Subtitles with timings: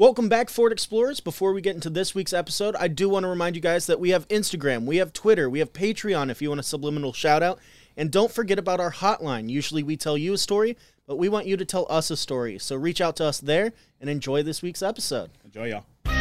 [0.00, 1.20] Welcome back, Ford Explorers.
[1.20, 4.00] Before we get into this week's episode, I do want to remind you guys that
[4.00, 7.42] we have Instagram, we have Twitter, we have Patreon if you want a subliminal shout
[7.42, 7.58] out.
[7.98, 9.50] And don't forget about our hotline.
[9.50, 12.58] Usually we tell you a story, but we want you to tell us a story.
[12.58, 15.32] So reach out to us there and enjoy this week's episode.
[15.44, 16.19] Enjoy, y'all.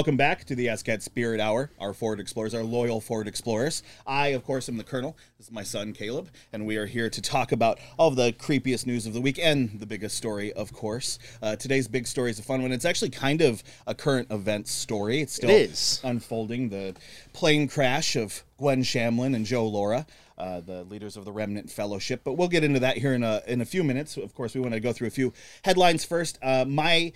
[0.00, 3.82] Welcome back to the ASCAT Spirit Hour, our Ford Explorers, our loyal Ford Explorers.
[4.06, 5.14] I, of course, am the Colonel.
[5.36, 8.32] This is my son, Caleb, and we are here to talk about all of the
[8.32, 11.18] creepiest news of the week and the biggest story, of course.
[11.42, 12.72] Uh, today's big story is a fun one.
[12.72, 15.20] It's actually kind of a current event story.
[15.20, 16.00] It's still It is.
[16.02, 16.70] unfolding.
[16.70, 16.96] The
[17.34, 20.06] plane crash of Gwen Shamblin and Joe Lara.
[20.38, 23.42] Uh, the leaders of the Remnant Fellowship, but we'll get into that here in a
[23.46, 24.16] in a few minutes.
[24.16, 26.38] Of course, we want to go through a few headlines first.
[26.40, 27.12] Uh, my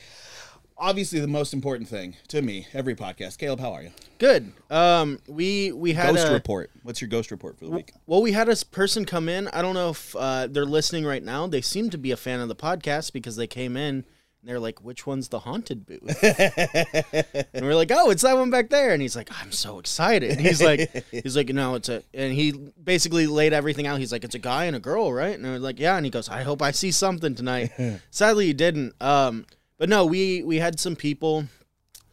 [0.76, 4.52] obviously the most important thing to me every podcast caleb how are you Good.
[4.70, 8.22] Um, we we had ghost a, report what's your ghost report for the week Well,
[8.22, 9.48] we had a person come in.
[9.48, 11.46] I don't know if uh, they're listening right now.
[11.46, 14.04] They seem to be a fan of the podcast because they came in and
[14.44, 16.22] they're like, "Which one's the haunted booth?"
[17.54, 20.38] and we're like, "Oh, it's that one back there." And he's like, "I'm so excited."
[20.38, 22.52] He's like, "He's like, no, it's a," and he
[22.82, 23.98] basically laid everything out.
[23.98, 26.06] He's like, "It's a guy and a girl, right?" And I was like, "Yeah." And
[26.06, 27.72] he goes, "I hope I see something tonight."
[28.10, 28.94] Sadly, he didn't.
[29.02, 29.46] Um,
[29.84, 31.44] but no, we we had some people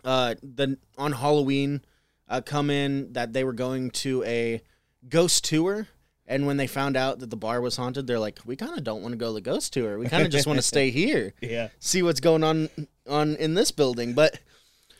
[0.03, 1.81] uh, the on Halloween
[2.27, 4.61] uh, come in that they were going to a
[5.07, 5.87] ghost tour.
[6.27, 8.83] And when they found out that the bar was haunted, they're like, "We kind of
[8.83, 9.97] don't want to go to the ghost tour.
[9.97, 12.67] We kind of just want to stay here, yeah see what's going on
[13.07, 14.37] on in this building." But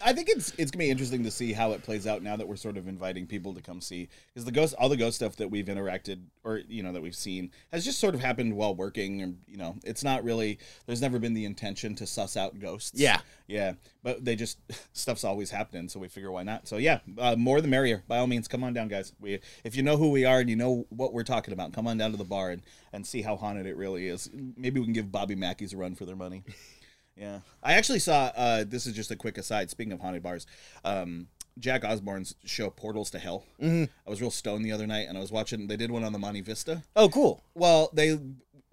[0.04, 2.48] i think it's it's gonna be interesting to see how it plays out now that
[2.48, 4.10] we're sort of inviting people to come see.
[4.28, 7.16] Because the ghost all the ghost stuff that we've interacted or you know that we've
[7.16, 11.02] seen has just sort of happened while working and you know it's not really there's
[11.02, 13.00] never been the intention to suss out ghosts.
[13.00, 13.20] Yeah.
[13.48, 13.74] yeah.
[14.04, 14.60] But they just
[14.94, 16.68] stuff's always happening so we figure why not.
[16.68, 18.04] So yeah uh, more the merrier.
[18.08, 19.14] By all means come on down guys.
[19.20, 21.88] We if you know who we are and you know what we're talking about come
[21.88, 22.62] on down to the bar and
[22.94, 24.30] and see how haunted it really is.
[24.34, 26.44] Maybe we can give bobby mackey's a run for their money
[27.22, 30.46] yeah i actually saw uh this is just a quick aside speaking of haunted bars
[30.84, 31.28] um
[31.60, 33.44] Jack Osbourne's show Portals to Hell.
[33.62, 33.84] Mm-hmm.
[34.08, 35.68] I was real stoned the other night, and I was watching.
[35.68, 36.82] They did one on the Monte Vista.
[36.96, 37.44] oh, cool.
[37.56, 38.18] Well, they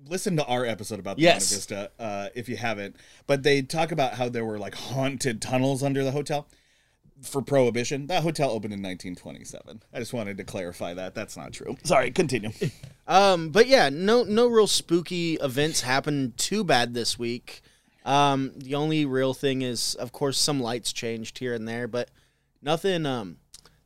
[0.07, 1.51] listen to our episode about the Yes.
[1.51, 2.95] Monte Vista uh, if you haven't.
[3.27, 6.47] But they talk about how there were like haunted tunnels under the hotel
[7.21, 8.07] for Prohibition.
[8.07, 9.83] That hotel opened in 1927.
[9.93, 11.17] I just wanted to clarify that.
[11.17, 11.77] That's not true.
[11.83, 12.51] Sorry, continue.
[13.11, 17.63] Um, but yeah, no no real spooky events happened too bad this week.
[18.09, 22.11] Um, the only real thing is, of course, some lights changed here and there, but
[22.63, 23.05] nothing.
[23.05, 23.37] Um,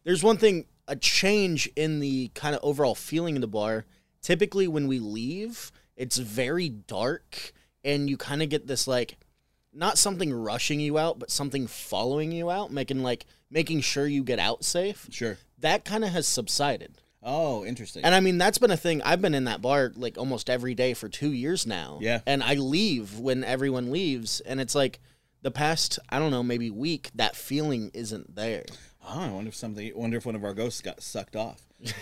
[0.04, 3.84] there's one thing, a change in the kind of overall feeling of the bar.
[4.20, 9.16] Typically, when we leave, it's very dark, and you kind of get this like,
[9.74, 14.22] not something rushing you out, but something following you out, making like making sure you
[14.22, 15.08] get out safe.
[15.10, 15.38] sure.
[15.58, 17.01] That kind of has subsided.
[17.22, 18.04] Oh, interesting.
[18.04, 19.00] And I mean, that's been a thing.
[19.02, 21.98] I've been in that bar like almost every day for two years now.
[22.00, 22.20] Yeah.
[22.26, 24.40] And I leave when everyone leaves.
[24.40, 24.98] And it's like
[25.42, 28.64] the past, I don't know, maybe week, that feeling isn't there.
[29.06, 29.92] oh, I wonder if something.
[29.94, 31.60] Wonder if one of our ghosts got sucked off.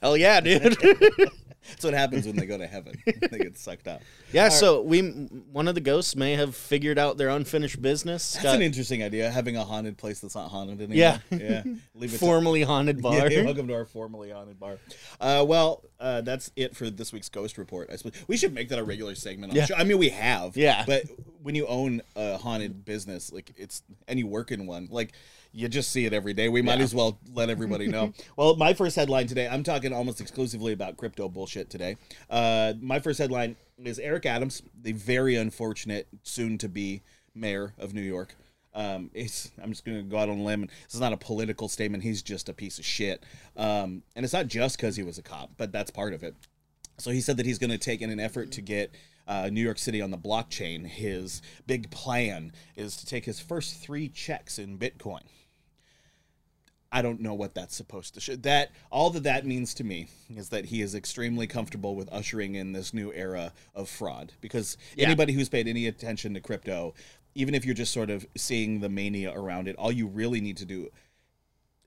[0.00, 0.76] Hell yeah, dude.
[1.68, 2.94] That's what happens when they go to heaven.
[3.06, 4.02] they get sucked up.
[4.32, 4.48] yeah.
[4.48, 5.00] So we,
[5.52, 8.32] one of the ghosts may have figured out their unfinished business.
[8.34, 9.30] That's got an interesting idea.
[9.30, 10.96] Having a haunted place that's not haunted anymore.
[10.96, 11.18] Yeah.
[11.30, 11.62] yeah.
[11.94, 13.30] Leave it to- formerly haunted bar.
[13.30, 14.78] Yeah, welcome to our formerly haunted bar.
[15.20, 17.88] Uh, well, uh, that's it for this week's ghost report.
[17.92, 19.52] I suppose we should make that a regular segment.
[19.52, 19.66] On Yeah.
[19.66, 19.74] show.
[19.76, 20.56] I mean, we have.
[20.56, 20.84] Yeah.
[20.86, 21.04] But
[21.42, 25.12] when you own a haunted business, like it's and you work in one, like
[25.56, 26.48] you just see it every day.
[26.50, 26.84] We might Yeah.
[26.84, 28.12] as well let everybody know.
[28.36, 29.48] well, my first headline today.
[29.48, 31.96] I'm talking almost exclusively about crypto bullshit today.
[32.28, 37.02] Uh, my first headline is Eric Adams, the very unfortunate soon-to-be
[37.34, 38.36] mayor of New York.
[38.74, 40.66] Um, it's, I'm just going to go out on a limb.
[40.84, 42.02] This is not a political statement.
[42.02, 43.24] He's just a piece of shit.
[43.56, 46.34] Um, and it's not just because he was a cop, but that's part of it.
[46.98, 48.90] So he said that he's going to take in an effort to get
[49.26, 50.86] uh, New York City on the blockchain.
[50.86, 55.20] His big plan is to take his first three checks in Bitcoin.
[56.96, 58.36] I don't know what that's supposed to show.
[58.36, 62.54] That all that that means to me is that he is extremely comfortable with ushering
[62.54, 64.32] in this new era of fraud.
[64.40, 65.04] Because Yeah.
[65.04, 66.94] anybody who's paid any attention to crypto,
[67.34, 70.56] even if you're just sort of seeing the mania around it, all you really need
[70.56, 70.88] to do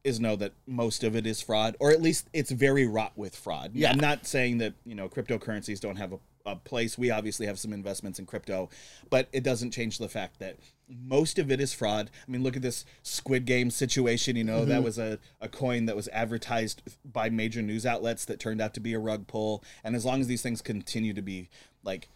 [0.04, 3.36] is know that most of it is fraud, or at least it's very rot with
[3.36, 3.72] fraud.
[3.74, 3.90] Yeah.
[3.90, 6.20] I'm not saying that you know cryptocurrencies don't have a,
[6.52, 6.98] a place.
[6.98, 8.70] We obviously have some investments in crypto,
[9.10, 10.58] but it doesn't change the fact that
[10.90, 12.10] most of it is fraud.
[12.28, 14.36] I mean, look at this Squid Game situation.
[14.36, 14.84] You know, that mm-hmm.
[14.84, 18.80] was a, a coin that was advertised by major news outlets that turned out to
[18.80, 19.64] be a rug pull.
[19.84, 21.50] And as long as these things continue to be
[21.84, 22.10] like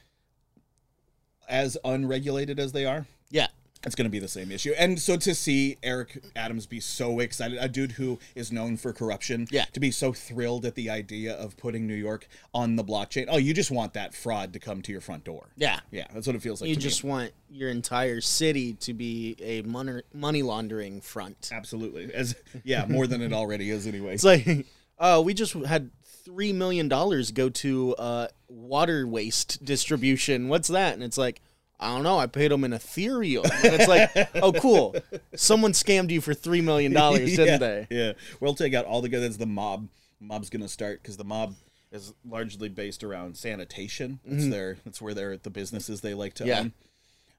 [1.48, 3.48] as unregulated as they are, Yeah.
[3.86, 4.74] It's going to be the same issue.
[4.78, 8.94] And so to see Eric Adams be so excited, a dude who is known for
[8.94, 9.66] corruption, Yeah.
[9.74, 13.26] to be so thrilled at the idea of putting New York on the blockchain.
[13.30, 15.50] Oh, you just want that fraud to come to your front door.
[15.58, 15.80] Yeah.
[15.92, 16.70] Yeah, that's what it feels like.
[16.70, 16.84] You to me.
[16.84, 21.50] just want your entire city to be a money money laundering front.
[21.54, 24.14] absolutely as yeah more than it already is anyway.
[24.14, 24.66] It's like,
[24.98, 25.92] uh, we just had
[26.24, 30.48] three million dollars go to uh, water waste distribution.
[30.48, 30.94] What's that?
[30.94, 31.42] And it's like,
[31.80, 32.18] I don't know.
[32.18, 33.44] I paid them in Ethereum.
[33.44, 34.96] And it's like, oh, cool.
[35.36, 37.88] Someone scammed you for three million dollars, didn't yeah, they?
[37.90, 39.22] Yeah, we'll take out all the good.
[39.22, 39.90] That's the mob.
[40.20, 41.56] Mob's gonna start because the mob
[41.92, 44.20] is largely based around sanitation.
[44.26, 44.78] It's their.
[44.86, 46.50] That's where they're the businesses they like to Mm-hmm.
[46.50, 46.60] Yeah.
[46.60, 46.74] own.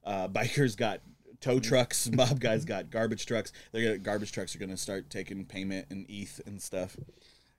[0.05, 1.01] Uh, bikers got
[1.41, 2.11] tow trucks.
[2.13, 3.53] Mob guys got garbage trucks.
[3.73, 6.97] They're gonna garbage trucks are gonna start taking payment and ETH and stuff.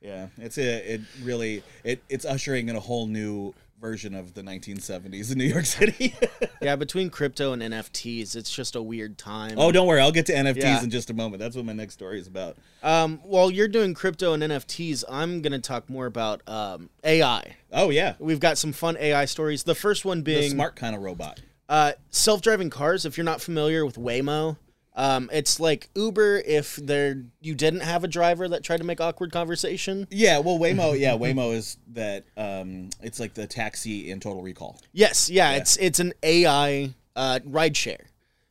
[0.01, 4.41] Yeah, it's a it really it it's ushering in a whole new version of the
[4.41, 6.13] 1970s in New York City.
[6.61, 9.55] Yeah, between crypto and NFTs, it's just a weird time.
[9.59, 10.83] oh, don't worry, I'll get to NFTs Yeah.
[10.83, 11.39] in just a moment.
[11.39, 12.57] That's what my next story is about.
[12.81, 17.55] Um, while you're doing crypto and NFTs, I'm gonna talk more about um, AI.
[17.71, 19.61] Oh yeah, We've got some fun AI stories.
[19.63, 21.41] The first one the being smart kind of robot.
[21.69, 23.05] Uh, self-driving cars.
[23.05, 24.57] If you're not familiar with Waymo,
[24.95, 29.01] um, it's like Uber if there you didn't have a driver that tried to make
[29.01, 30.07] awkward conversation.
[30.09, 32.23] Yeah, well, Waymo, yeah, Waymo is that.
[32.37, 37.39] Um, it's like the taxi in Total Recall, Yes, yeah, it's it's an AI uh,
[37.47, 38.05] rideshare.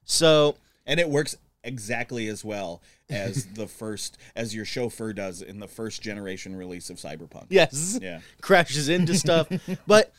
[0.05, 0.56] So
[0.87, 5.69] and it works exactly as well as the first as your chauffeur does in the
[5.69, 7.47] first generation release of Cyberpunk.
[7.49, 8.20] yes, Yeah.
[8.43, 9.49] crashes into stuff,
[9.87, 10.12] but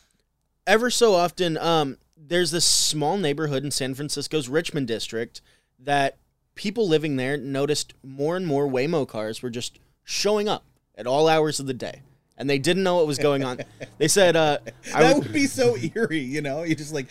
[0.66, 5.42] ever so often, um, there's this small neighborhood in San Francisco's Richmond district
[5.80, 6.18] that
[6.56, 10.64] people living there noticed more and more Waymo cars were just showing up
[10.98, 12.02] at all hours of the day.
[12.38, 13.60] And they didn't know what was going on.
[13.98, 14.58] They said, uh,
[14.94, 16.64] I That would, would be so eerie, you know.
[16.64, 17.08] You just like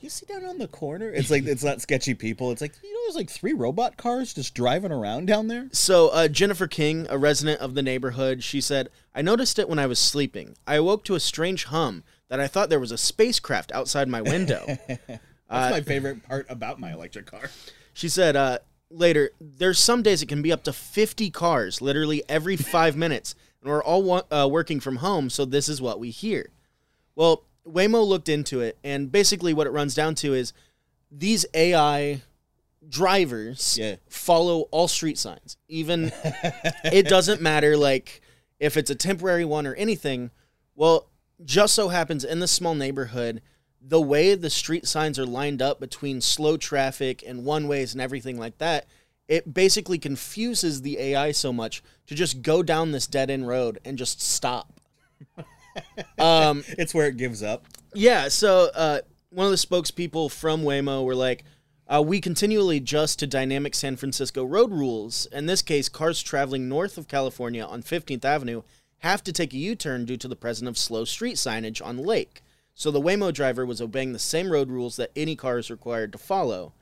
[0.00, 1.10] you sit down on the corner.
[1.10, 2.50] It's like it's not sketchy people.
[2.52, 5.68] It's like you know, there's like three robot cars just driving around down there.
[5.72, 9.78] So, uh, Jennifer King, a resident of the neighborhood, she said, I noticed it when
[9.78, 10.56] I was sleeping.
[10.66, 14.22] I awoke to a strange hum that I thought there was a spacecraft outside my
[14.22, 14.64] window.
[14.88, 15.20] That's
[15.50, 17.50] Uh, my favorite part about my electric car.
[17.96, 18.58] She said, uh,
[18.90, 23.34] later, there's some days it can be up to 50 cars literally every five minutes,
[23.62, 26.50] and we're all wa- uh, working from home, so this is what we hear.
[27.14, 30.52] Well, Waymo looked into it, and basically what it runs down to is
[31.10, 32.20] these AI
[32.88, 33.96] drivers Yeah.
[34.08, 35.56] follow all street signs.
[35.68, 36.12] Even
[36.84, 38.20] it doesn't matter like
[38.60, 40.30] if it's a temporary one or anything.
[40.74, 41.08] Well,
[41.44, 43.42] just so happens in this small neighborhood,
[43.88, 48.00] the way the street signs are lined up between slow traffic and one ways and
[48.00, 48.86] everything like that,
[49.28, 53.78] it basically confuses the AI so much to just go down this dead end road
[53.84, 54.80] and just stop.
[56.18, 57.64] um, It's where it gives up.
[57.94, 59.00] yeah, so uh,
[59.30, 61.44] one of the spokespeople from Waymo were like,
[61.88, 65.26] uh, we continually adjust to dynamic San Francisco road rules.
[65.26, 68.62] In this case, cars traveling north of California on 15th Avenue
[68.98, 71.96] have to take a U turn due to the presence of slow street signage on
[71.96, 72.42] the lake.
[72.78, 76.12] So the Waymo driver was obeying the same road rules that any car is required
[76.12, 76.74] to follow.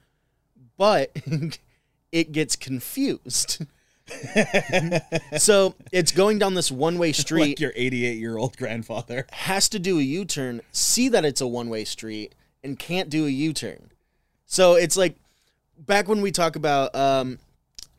[0.76, 1.16] But
[2.12, 3.64] it gets confused.
[5.38, 9.24] so it's going down this one way street Like your 88 year old grandfather.
[9.30, 12.34] has to do a U turn, see that it's a one way street,
[12.64, 13.92] and can't do a U turn.
[14.46, 15.14] So it's like
[15.78, 17.38] back when we talk about um,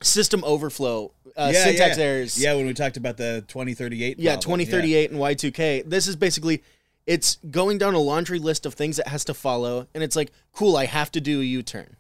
[0.02, 2.04] system overflow, uh, syntax yeah.
[2.04, 2.44] errors.
[2.44, 4.20] Yeah, when we talked about the 2038.
[4.20, 4.60] Yeah, problem.
[4.60, 5.90] 2038 and Y2K.
[5.90, 6.62] This is basically
[7.08, 10.32] it's going down a laundry list of things it has to follow, and it's like,
[10.54, 11.96] cool, I have to do a U turn.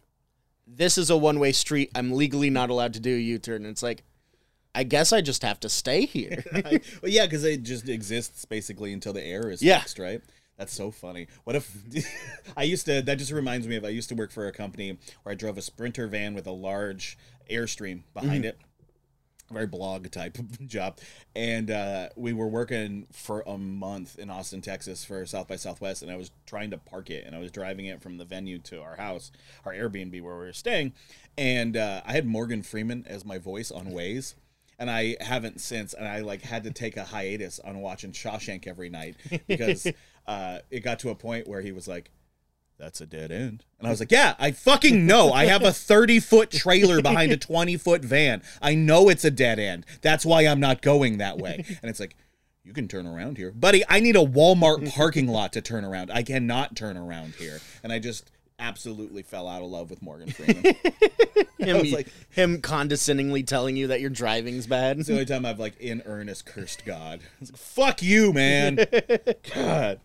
[0.67, 1.91] This is a one way street.
[1.95, 3.57] I'm legally not allowed to do a U turn.
[3.63, 4.03] And it's like,
[4.73, 6.43] I guess I just have to stay here.
[6.53, 6.79] well,
[7.11, 9.79] yeah, because it just exists basically until the air is Yeah.
[9.79, 10.21] fixed, right?
[10.57, 11.27] That's so funny.
[11.43, 11.71] What if
[12.57, 13.01] I used to?
[13.01, 15.57] That just reminds me of I used to work for a company where I drove
[15.57, 17.17] a Sprinter van with a large
[17.51, 18.49] airstream behind Mm-hmm.
[18.49, 18.57] it.
[19.51, 20.97] Very blog type job,
[21.35, 26.01] and uh, we were working for a month in Austin, Texas, for South by Southwest,
[26.01, 28.57] and I was trying to park it, and I was driving it from the venue
[28.59, 29.31] to our house,
[29.63, 30.93] our Airbnb where we were staying,
[31.37, 34.33] and uh, I had Morgan Freeman as my voice on Waze,
[34.79, 38.67] and I haven't since, and I like had to take a hiatus on watching Shawshank
[38.67, 39.15] every night
[39.47, 39.87] because
[40.27, 42.09] uh, it got to a point where he was like,
[42.77, 43.63] that's a dead end.
[43.79, 45.31] And I was like, yeah, I fucking know.
[45.31, 48.41] I have a 30 foot trailer behind a 20 foot van.
[48.61, 49.85] I know it's a dead end.
[50.01, 51.63] That's why I'm not going that way.
[51.81, 52.15] And it's like,
[52.63, 53.51] you can turn around here.
[53.51, 56.11] Buddy, I need a Walmart parking lot to turn around.
[56.11, 57.59] I cannot turn around here.
[57.83, 60.63] And I just absolutely fell out of love with Morgan Freeman.
[61.59, 64.97] Him, was like- him condescendingly telling you that your driving's bad.
[64.99, 67.21] It's the only time I've like in earnest cursed God.
[67.41, 68.75] Like, Fuck you, man.
[69.53, 69.99] God.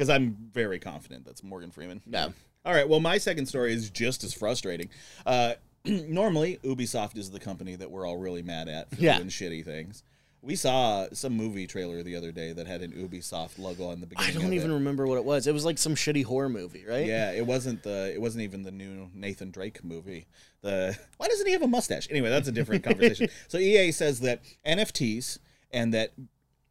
[0.00, 2.00] Because I'm very confident that's Morgan Freeman.
[2.06, 2.32] No.
[2.64, 2.88] All right.
[2.88, 4.88] Well, my second story is just as frustrating.
[5.26, 5.52] Uh,
[5.84, 9.18] normally, Ubisoft is the company that we're all really mad at for Yeah.
[9.18, 10.02] doing shitty things.
[10.40, 14.06] We saw some movie trailer the other day that had an Ubisoft logo on the
[14.06, 14.38] beginning.
[14.38, 14.74] I don't even It.
[14.76, 15.46] remember what it was.
[15.46, 17.04] It was like some shitty horror movie, right?
[17.06, 18.10] Yeah, it wasn't the.
[18.14, 20.28] It wasn't even the new Nathan Drake movie.
[20.62, 22.08] The why doesn't he have a mustache?
[22.10, 23.28] Anyway, that's a different conversation.
[23.48, 25.40] So EA says that NFTs
[25.70, 26.12] and that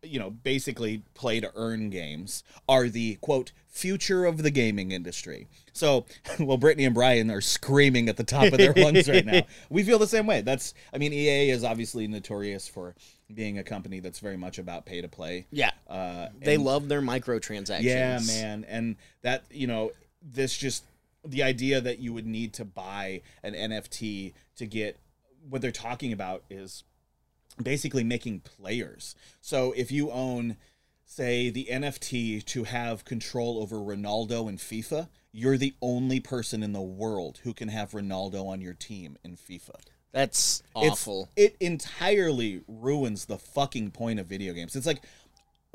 [0.02, 5.48] you know basically play to earn games are the quote future of the gaming industry.
[5.74, 6.06] So,
[6.40, 9.42] well, Brittany and Brian are screaming at the top of their lungs right now.
[9.70, 10.42] We feel the same way.
[10.42, 10.74] That's.
[10.94, 12.96] I mean, EA is obviously notorious for
[13.34, 15.46] being a company that's very much about pay to play.
[15.52, 15.72] Yeah.
[15.88, 17.84] Uh, They and- love their microtransactions.
[17.84, 18.66] yeah, man.
[18.68, 19.92] And that, you know,
[20.22, 20.84] this just
[21.26, 24.98] the idea that you would need to buy an NFT to get
[25.48, 26.84] what they're talking about is
[27.62, 29.16] basically making players.
[29.42, 30.58] So if you own
[31.06, 36.72] say the NFT to have control over Ronaldo in FIFA, you're the only person in
[36.72, 39.76] the world who can have Ronaldo on your team in FIFA.
[40.12, 41.30] That's It's- awful.
[41.36, 44.76] It entirely ruins the fucking point of video games.
[44.76, 45.04] It's like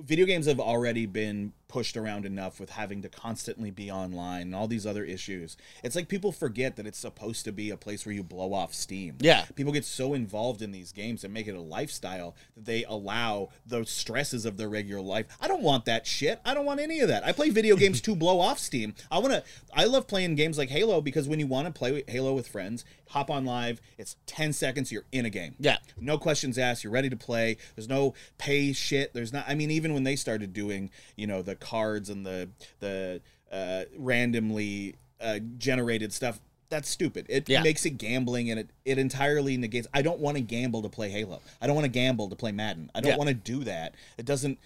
[0.01, 4.55] video games have already been pushed around enough with having to constantly be online and
[4.55, 5.57] all these other issues.
[5.83, 8.73] It's like people forget that it's supposed to be a place where you blow off
[8.73, 9.17] steam.
[9.19, 9.45] Yeah.
[9.57, 13.49] People get so involved in these games and make it a lifestyle that they allow
[13.67, 15.27] those stresses of their regular life.
[15.41, 16.41] I don't want that shit.
[16.45, 17.27] I don't want any of that.
[17.27, 18.95] I play video games to blow off steam.
[19.11, 19.43] I want to
[19.75, 22.85] I love playing games like Halo because when you want to play Halo with friends,
[23.09, 25.55] hop on live, it's 10 seconds you're in a game.
[25.59, 25.79] Yeah.
[25.99, 26.85] No questions asked.
[26.85, 27.57] You're ready to play.
[27.75, 29.13] There's no pay shit.
[29.13, 29.45] There's not.
[29.49, 32.49] I mean, even when they started doing, you know, the cards and the
[32.81, 37.27] the uh, randomly uh, generated stuff, that's stupid.
[37.29, 37.63] It Yeah.
[37.63, 39.87] makes it gambling, and it it entirely negates.
[39.95, 41.41] I don't want to gamble to play Halo.
[41.61, 42.91] I don't want to gamble to play Madden.
[42.95, 43.17] I don't Yeah.
[43.17, 43.95] want to do that.
[44.19, 44.59] It doesn't.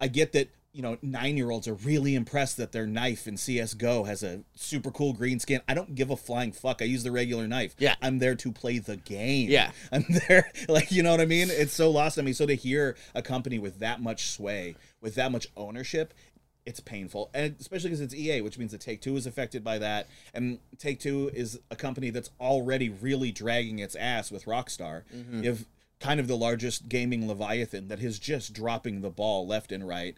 [0.00, 0.48] I get that.
[0.72, 4.42] You know, nine year olds are really impressed that their knife in CSGO has a
[4.54, 5.62] super cool green skin.
[5.66, 6.82] I don't give a flying fuck.
[6.82, 7.74] I use the regular knife.
[7.78, 7.94] Yeah.
[8.02, 9.48] I'm there to play the game.
[9.48, 9.70] Yeah.
[9.90, 11.48] I'm there, like you know what I mean.
[11.50, 12.34] It's so lost on me.
[12.34, 16.12] So to hear a company with that much sway, with that much ownership,
[16.66, 19.78] it's painful, and especially because it's EA, which means that Take Two is affected by
[19.78, 25.04] that, and Take Two is a company that's already really dragging its ass with Rockstar.
[25.14, 25.44] Mm-hmm.
[25.44, 25.64] You have
[26.00, 30.14] kind of the largest gaming leviathan that is just dropping the ball left and right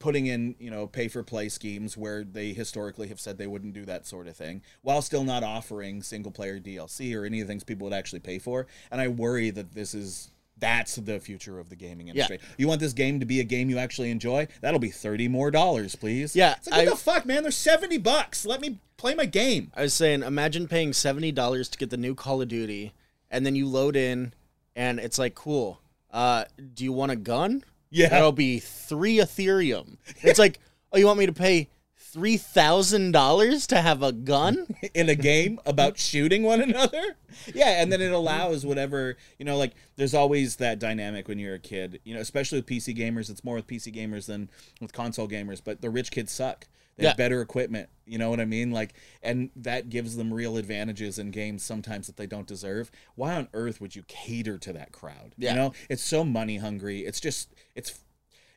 [0.00, 3.72] putting in you know pay for play schemes where they historically have said they wouldn't
[3.72, 7.46] do that sort of thing while still not offering single player DLC or any of
[7.46, 10.31] the things people would actually pay for and I worry that this is
[10.62, 12.38] that's the future of the gaming industry.
[12.40, 12.48] Yeah.
[12.56, 14.46] You want this game to be a game you actually enjoy?
[14.62, 16.34] That'll be 30 more dollars, please.
[16.34, 17.42] Yeah, It's like, what I- the fuck, man?
[17.42, 18.46] They're 70 bucks.
[18.46, 19.72] Let me play my game.
[19.74, 22.92] I was saying, imagine paying seventy dollars to get the new Call of Duty,
[23.30, 24.32] and then you load in,
[24.76, 25.80] and it's like, cool.
[26.12, 27.64] Uh, do you want a gun?
[27.90, 28.08] Yeah.
[28.10, 29.96] that'll be three Ethereum.
[30.22, 30.60] It's like,
[30.92, 31.68] oh, you want me to pay
[32.12, 34.66] three thousand dollars to have a gun?
[34.94, 37.16] in a game about shooting one another.
[37.54, 41.54] Yeah, and then it allows whatever, you know, like there's always that dynamic when you're
[41.54, 43.30] a kid, you know, especially with PC gamers.
[43.30, 44.50] It's more with PC gamers than
[44.80, 46.66] with console gamers, but the rich kids suck.
[46.98, 47.24] They have Yeah.
[47.24, 48.70] better equipment, you know what I mean?
[48.70, 48.92] Like,
[49.22, 52.90] and that gives them real advantages in games sometimes that they don't deserve.
[53.14, 55.34] Why on earth would you cater to that crowd?
[55.38, 55.52] Yeah.
[55.52, 57.00] You know, it's so money hungry.
[57.06, 57.98] It's just, it's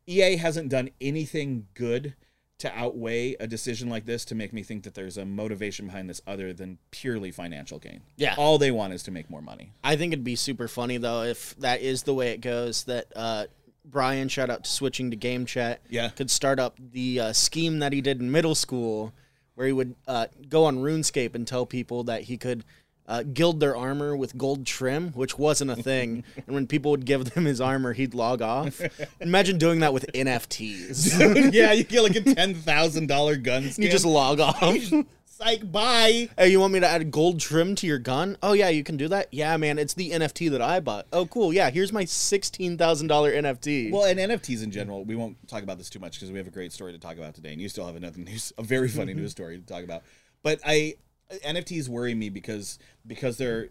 [0.06, 2.16] EA hasn't done anything good
[2.60, 6.10] to outweigh a decision like this to make me think that there's a motivation behind
[6.10, 8.02] this other than purely financial gain.
[8.16, 8.36] Yeah.
[8.38, 9.74] All they want is to make more money.
[9.84, 12.86] I think it'd be super funny though if that is the way it goes.
[12.86, 13.46] That uh,
[13.84, 16.10] Brian, shout out to switching to game chat, Yeah.
[16.10, 19.14] could start up the uh, scheme that he did in middle school,
[19.56, 22.64] where he would uh, go on RuneScape and tell people that he could.
[23.08, 27.06] Uh, gild their armor with gold trim, which wasn't a thing, and when people would
[27.06, 28.82] give them his armor, he'd log off.
[29.22, 31.54] Imagine doing that with NFTs.
[31.54, 33.86] yeah, you get like a ten thousand dollar gun skin.
[33.86, 34.82] you just log off.
[35.26, 36.30] psych bye.
[36.36, 38.38] Hey, you want me to add gold trim to your gun?
[38.42, 39.28] Oh yeah, you can do that.
[39.32, 41.06] Yeah, man, it's the NFT that I bought.
[41.14, 41.70] Oh cool, yeah.
[41.70, 43.92] Here's my sixteen thousand dollar NFT.
[43.92, 46.48] Well, and NFTs in general, we won't talk about this too much because we have
[46.48, 48.88] a great story to talk about today, and you still have another news, a very
[48.88, 50.02] funny news story to talk about.
[50.42, 50.96] But I
[51.32, 53.70] NFTs worry me because because they're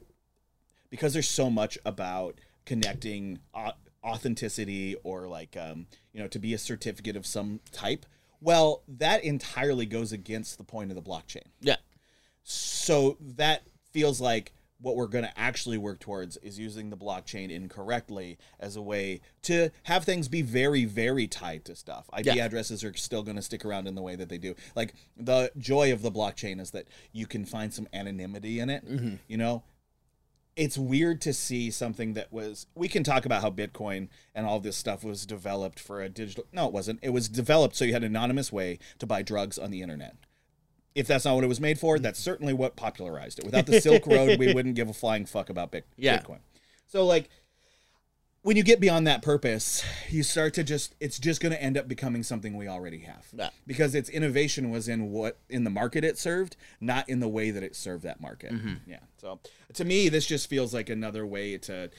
[0.91, 3.39] because there's so much about connecting
[4.05, 8.07] authenticity or like um, you know to be a certificate of some type
[8.41, 11.47] Well, that entirely goes against the point of the blockchain.
[11.61, 11.77] Yeah.
[12.43, 17.51] So that feels like what we're going to actually work towards is using the blockchain
[17.51, 22.09] incorrectly as a way to have things be very, very tied to stuff.
[22.19, 22.45] IP Yeah.
[22.45, 24.55] addresses are still going to stick around in the way that they do.
[24.75, 28.87] Like the joy of the blockchain is that you can find some anonymity in it.
[28.87, 29.15] Mm-hmm.
[29.29, 29.63] You know,
[30.57, 34.61] it's weird to see something that was we can talk about how bitcoin and all
[34.61, 37.93] this stuff was developed for a digital no it wasn't it was developed so you
[37.93, 40.15] had an anonymous way to buy drugs on the internet
[40.95, 43.45] if that's not what it was made for that's certainly what popularized it.
[43.45, 46.19] Without the silk road we wouldn't give a flying fuck about Bit- Yeah.
[46.19, 46.39] bitcoin.
[46.87, 47.29] So like
[48.43, 51.77] when you get beyond that purpose you start to just it's just going to end
[51.79, 53.27] up becoming something we already have.
[53.33, 53.51] Yeah.
[53.67, 57.51] because its innovation was in what in the market it served not in the way
[57.51, 58.53] that it served that market.
[58.53, 58.75] Mm-hmm.
[58.91, 58.99] Yeah.
[59.19, 59.41] So
[59.75, 61.91] to me this just feels like another way to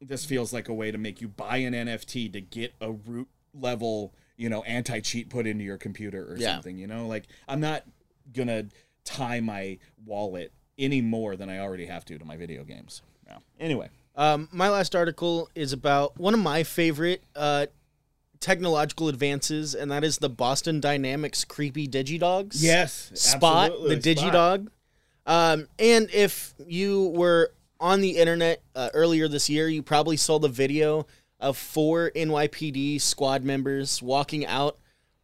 [0.00, 3.28] this feels like a way to make you buy an nft to get a root
[3.52, 6.54] level you know anti-cheat put into your computer or Yeah.
[6.54, 7.06] something you know?
[7.08, 7.82] Like i'm not
[8.32, 8.64] gonna
[9.04, 13.38] tie my wallet any more than i already have to to my video games yeah.
[13.58, 17.66] anyway Um, my last article is about one of my favorite uh,
[18.40, 22.56] technological advances, and that is the Boston Dynamics creepy Digidogs.
[22.56, 24.68] yes Spot, the Digidog.
[25.26, 30.38] Um, and if you were on the internet uh, earlier this year, you probably saw
[30.38, 31.06] the video
[31.38, 34.78] of four NYPD squad members walking out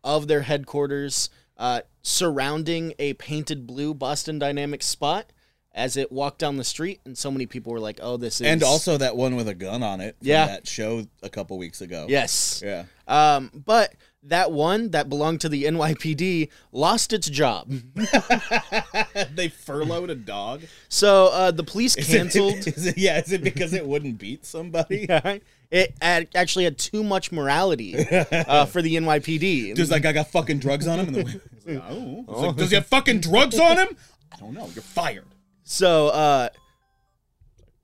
[0.04, 5.30] of their headquarters, uh, surrounding a painted blue Boston Dynamics spot
[5.76, 7.00] as it walked down the street.
[7.04, 9.54] And so many people were like, "Oh, this is." and also that one with a
[9.54, 10.46] gun on it from Yeah.
[10.46, 12.62] that show a couple weeks ago yes.
[12.64, 17.70] yeah Um, but that one that belonged to the NYPD lost its job.
[19.34, 22.54] they furloughed a dog So uh, the police Is canceled.
[22.66, 25.06] is it, yeah is it because it wouldn't beat somebody
[25.74, 25.94] it
[26.34, 27.96] actually had too much morality
[28.32, 29.74] uh, for the NYPD.
[29.74, 31.16] just like i got fucking drugs on him and
[31.66, 32.24] like, oh.
[32.28, 33.88] Like, does he have fucking drugs on him
[34.32, 35.26] i don't know you're fired
[35.64, 36.48] So uh,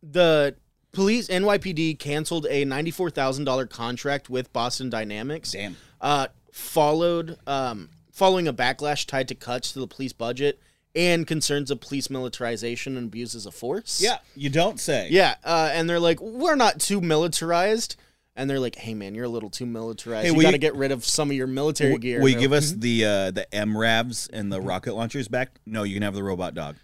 [0.03, 0.55] the
[0.93, 5.53] police NYPD canceled a ninety-four thousand dollar contract with Boston Dynamics.
[5.53, 5.77] Damn.
[6.01, 10.61] Uh, followed um, following a backlash tied to cuts to the police budget
[10.95, 14.01] and concerns of police militarization and abuses of force.
[14.03, 17.97] yeah you don't say Yeah, uh, and they're like, we're not too militarized.
[18.37, 20.29] And they're like, hey man, you're a little too militarized.
[20.29, 22.23] Hey, you got to get rid of some of your military gear.
[22.23, 25.61] Will you give us the uh, the MRAPs and the rocket launchers back?
[25.67, 26.77] No, you can have the robot dog.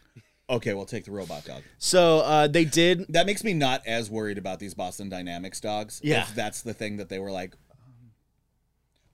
[0.50, 1.62] Okay, we'll take the robot dog.
[1.78, 3.07] so uh, they did.
[3.09, 6.00] That makes me not as worried about these Boston Dynamics dogs.
[6.04, 6.22] Yeah.
[6.22, 7.54] If that's the thing that they were like,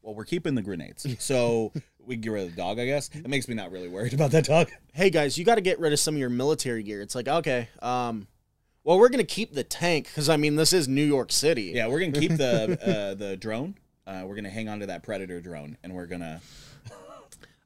[0.03, 1.07] well, we're keeping the grenades.
[1.21, 1.73] So
[2.07, 3.11] we get rid of the dog, I guess.
[3.13, 4.71] It makes me not really worried about that dog.
[4.95, 7.01] Hey guys, you got to get rid of some of your military gear.
[7.01, 8.27] It's like, okay, um,
[8.85, 11.73] well, we're gonna keep the tank because I mean, this is New York City.
[11.75, 12.79] Yeah, we're going to keep the
[13.11, 13.75] uh, the drone.
[14.07, 16.41] Uh, we're going to hang on to that Predator drone and we're going to.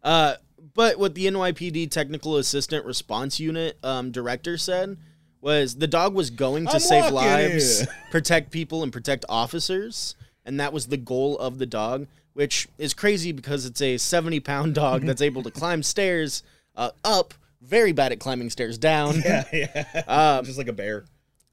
[0.05, 0.35] Uh,
[0.75, 4.99] but what the NYPD Technical Assistant Response Unit um, director said
[5.41, 7.89] was the dog was going to I'm save lives, here.
[8.11, 12.07] protect people, and protect officers, and that was the goal of the dog.
[12.37, 16.43] Which is crazy because it's a seventy-pound dog that's able to climb stairs
[16.75, 19.23] uh, up, very bad at climbing stairs down.
[19.25, 20.43] yeah.
[20.45, 21.07] Just like a bear.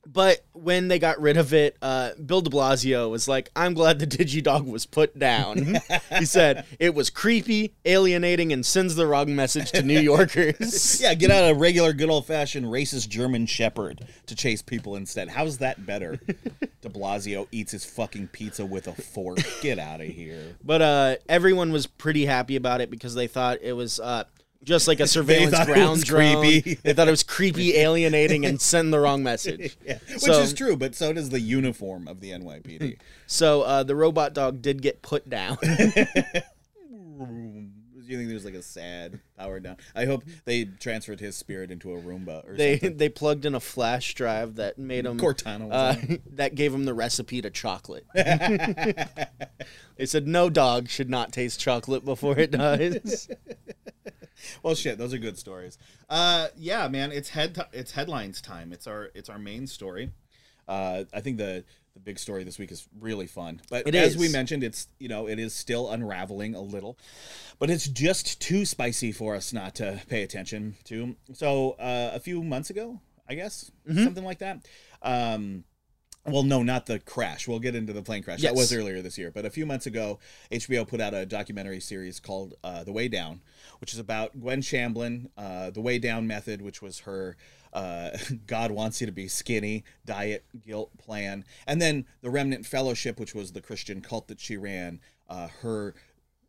[0.06, 4.00] But when they got rid of it, uh, Bill de Blasio was like, I'm glad
[4.00, 5.78] the Digidog was put down.
[6.18, 10.94] he said, it was creepy, alienating, and sends the wrong message to New Yorkers.
[11.04, 15.30] Yeah, get out a regular, good old fashioned racist German Shepherd to chase people instead.
[15.30, 16.20] How's that better?
[16.82, 19.40] De Blasio eats his fucking pizza with a fork.
[19.62, 20.56] Get out of here.
[20.64, 24.26] But uh, everyone was pretty happy about it because they thought it was uh,
[24.64, 26.42] just like a surveillance ground was drone.
[26.42, 26.76] creepy.
[26.84, 29.78] They thought it was creepy, alienating, and send the wrong message.
[29.86, 32.98] Yeah, which So- is true, but so does the uniform of the NYPD.
[33.28, 35.58] So uh, the robot dog did get put down.
[38.06, 39.78] Do you think there's like a sad power down?
[39.96, 42.98] I hope they transferred his spirit into a Roomba or they something.
[42.98, 46.84] they plugged in a flash drive that made him Cortana was uh, that gave him
[46.84, 48.06] the recipe to chocolate.
[48.14, 53.30] they said no dog should not taste chocolate before it does.
[54.64, 55.78] Well, shit, those are good stories.
[56.10, 58.72] Uh, yeah, man, it's head it's headlines time.
[58.74, 60.12] It's our it's our main story.
[60.68, 64.14] Uh, I think the the big story this week is really fun, but It as
[64.14, 64.18] is.
[64.18, 66.98] we mentioned, it's you know it is still unraveling a little,
[67.60, 71.16] but it's just too spicy for us not to pay attention to.
[71.34, 74.04] So uh, a few months ago, I guess Mm-hmm.
[74.06, 74.66] something like that.
[75.02, 75.66] Um,
[76.26, 77.48] well, no, not the crash.
[77.48, 78.42] We'll get into the plane crash.
[78.42, 79.32] That was earlier this year.
[79.32, 80.20] But a few months ago,
[80.52, 83.42] HBO put out a documentary series called uh, The Way Down,
[83.80, 87.36] which is about Gwen Shamblin, uh, The Way Down method, which was her
[87.74, 88.12] uh,
[88.48, 91.44] God wants you to be skinny diet guilt plan.
[91.68, 95.94] And then The Remnant Fellowship, which was the Christian cult that she ran, uh, her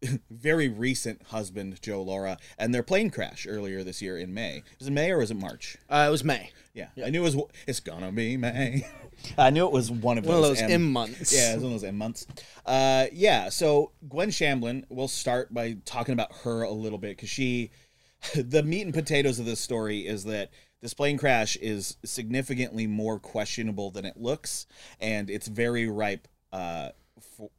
[0.31, 4.63] very recent husband Joe Lara and their plane crash earlier this year in May.
[4.79, 5.77] Was it May or was it March?
[5.89, 6.53] Uh, it was May.
[6.75, 7.37] Yeah, I knew it was.
[7.69, 8.85] It's gonna be May.
[9.39, 11.33] I knew it was one of One of those, those M months.
[11.33, 12.27] Yeah, it was one of those M months.
[12.67, 13.49] Uh, yeah.
[13.49, 17.71] So Gwen Shamblin, we'll start by talking about her a little bit because she,
[18.35, 20.51] the meat and potatoes of this story is that
[20.83, 24.67] this plane crash is significantly more questionable than it looks,
[25.01, 26.27] and it's very ripe.
[26.53, 26.89] Uh,
[27.37, 27.51] for,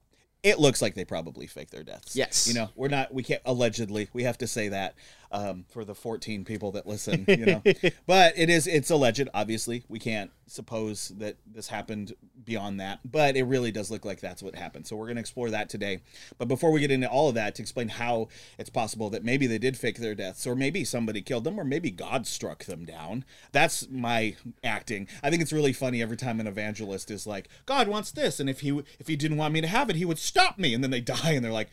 [0.43, 2.15] it looks like they probably faked their deaths.
[2.15, 2.47] Yes.
[2.47, 3.13] You know, we're not.
[3.13, 4.10] We can't allegedly.
[4.13, 4.93] We have to say that
[5.35, 7.25] um, for the 14 people that listen.
[7.35, 7.63] You know,
[8.07, 8.65] but it is.
[8.65, 9.27] It's alleged.
[9.33, 12.13] Obviously, we can't suppose that this happened
[12.45, 12.99] beyond that.
[13.03, 14.87] But it really does look like that's what happened.
[14.87, 16.01] So we're going to explore that today.
[16.37, 19.47] But before we get into all of that, to explain how it's possible that maybe
[19.47, 22.85] they did fake their deaths, or maybe somebody killed them, or maybe God struck them
[22.85, 23.25] down.
[23.51, 25.09] That's my acting.
[25.21, 28.49] I think it's really funny every time an evangelist is like, "God wants this," and
[28.49, 30.81] if he if he didn't want me to have it, he would stop me, and
[30.83, 31.69] then they die, and they're like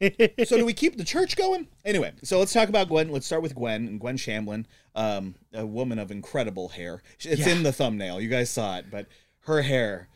[0.00, 1.68] so do we keep the church going?
[1.84, 3.10] Anyway, so let's talk about Gwen.
[3.10, 7.02] Let's start with Gwen and Gwen Shamblin, um, a woman of incredible hair.
[7.20, 7.48] It's Yeah.
[7.50, 8.20] in the thumbnail.
[8.20, 9.06] You guys saw it, but
[9.40, 10.08] her hair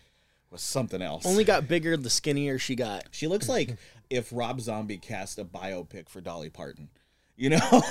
[0.51, 1.25] was something else.
[1.25, 3.05] Only got bigger the skinnier she got.
[3.13, 3.77] she looks like
[4.11, 6.91] if Rob Zombie cast a biopic for Dolly Parton.
[7.41, 7.83] You know?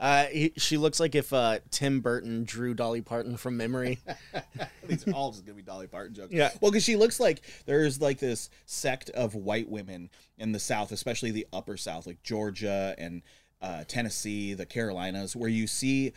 [0.00, 3.98] Uh, he, she looks like if uh, Tim Burton drew Dolly Parton from memory.
[4.86, 6.32] These are all just gonna be Dolly Parton jokes.
[6.32, 6.50] Yeah.
[6.60, 10.92] Well, because she looks like there's like this sect of white women in the South,
[10.92, 13.22] especially the upper South, like Georgia and
[13.60, 16.12] uh, Tennessee, the Carolinas, where you see.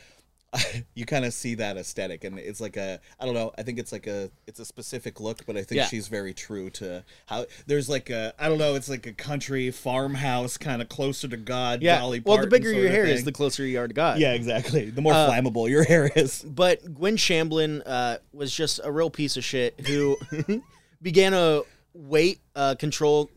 [0.93, 3.51] You kind of see that aesthetic, and it's like a I don't know.
[3.57, 5.87] I think it's like a it's a specific look, but I think Yeah.
[5.87, 8.75] she's very true to how there's like a I don't know.
[8.75, 11.81] It's like a country farmhouse, kind of closer to God.
[11.81, 11.99] Yeah.
[11.99, 14.19] Dolly well, the bigger your hair is, the closer you are to God.
[14.19, 14.89] yeah, exactly.
[14.89, 16.41] The more Uh, flammable your hair is.
[16.47, 20.17] But Gwen Shamblin uh, was just a real piece of shit who
[21.01, 21.61] began a
[21.93, 23.29] weight uh, control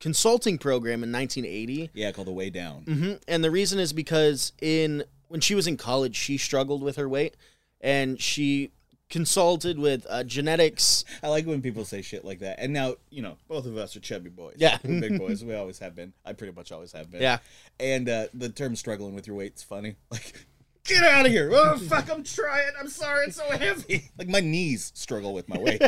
[0.00, 1.90] consulting program in 1980.
[1.94, 2.82] Yeah, called the way down.
[2.82, 6.96] hmm And the reason is because in when she was in college, she struggled with
[6.96, 7.36] her weight,
[7.80, 8.72] and she
[9.08, 11.04] consulted with uh, genetics.
[11.22, 12.58] I like when people say shit like that.
[12.58, 14.56] And now, you know, both of us are chubby boys.
[14.58, 14.78] Yeah.
[14.84, 15.44] We're big boys.
[15.44, 16.12] We always have been.
[16.24, 17.22] I pretty much always have been.
[17.22, 17.38] Yeah.
[17.80, 19.96] And uh, the term struggling with your weight's funny.
[20.10, 20.46] Like,
[20.84, 21.50] get out of here.
[21.52, 22.72] Oh, fuck, I'm trying.
[22.80, 23.26] I'm sorry.
[23.26, 24.10] It's so heavy.
[24.18, 25.82] Like, my knees struggle with my weight.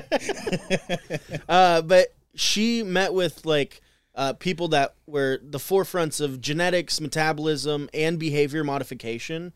[1.49, 3.81] Uh, but she met with like
[4.15, 9.53] uh, people that were the forefronts of genetics, metabolism, and behavior modification.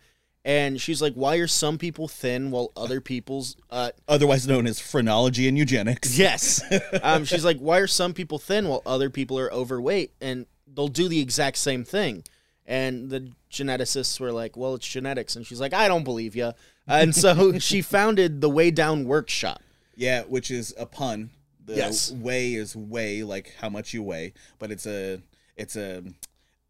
[0.47, 4.79] And she's like, "Why are some people thin while other people's uh, Otherwise known as
[4.79, 6.19] phrenology and eugenics.
[6.25, 6.63] Yes.
[7.03, 10.13] Um, she's like, why are some people thin while other people are overweight?
[10.21, 12.25] And they'll do the exact same thing.
[12.67, 15.37] And the geneticists were like, well, it's genetics.
[15.37, 16.53] And she's like, I don't believe you.
[16.87, 19.63] And so she founded the Way Down Workshop.
[19.97, 21.31] Yeah, which is a pun.
[21.67, 22.11] The Yes.
[22.13, 25.23] weigh is weigh, like how much you weigh, but it's a
[25.57, 26.03] it's a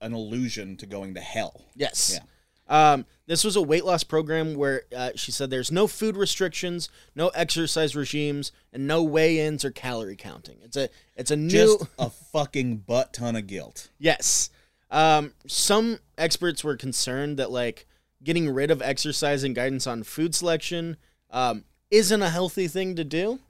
[0.00, 1.64] an allusion to going to hell.
[1.74, 2.12] Yes.
[2.18, 2.24] Yeah.
[2.66, 6.88] Um, this was a weight loss program where uh, she said there's no food restrictions,
[7.14, 10.59] no exercise regimes, and no weigh-ins or calorie counting.
[10.62, 13.90] It's a it's a new Just a fucking butt ton of guilt.
[13.98, 14.50] Yes.
[14.90, 17.87] Um, some experts were concerned that like
[18.22, 20.96] getting rid of exercise and guidance on food selection
[21.30, 23.40] um, isn't a healthy thing to do.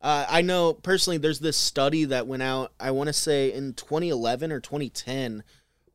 [0.00, 2.72] Uh, I know personally, there's this study that went out.
[2.80, 5.42] I want to say in 2011 or 2010,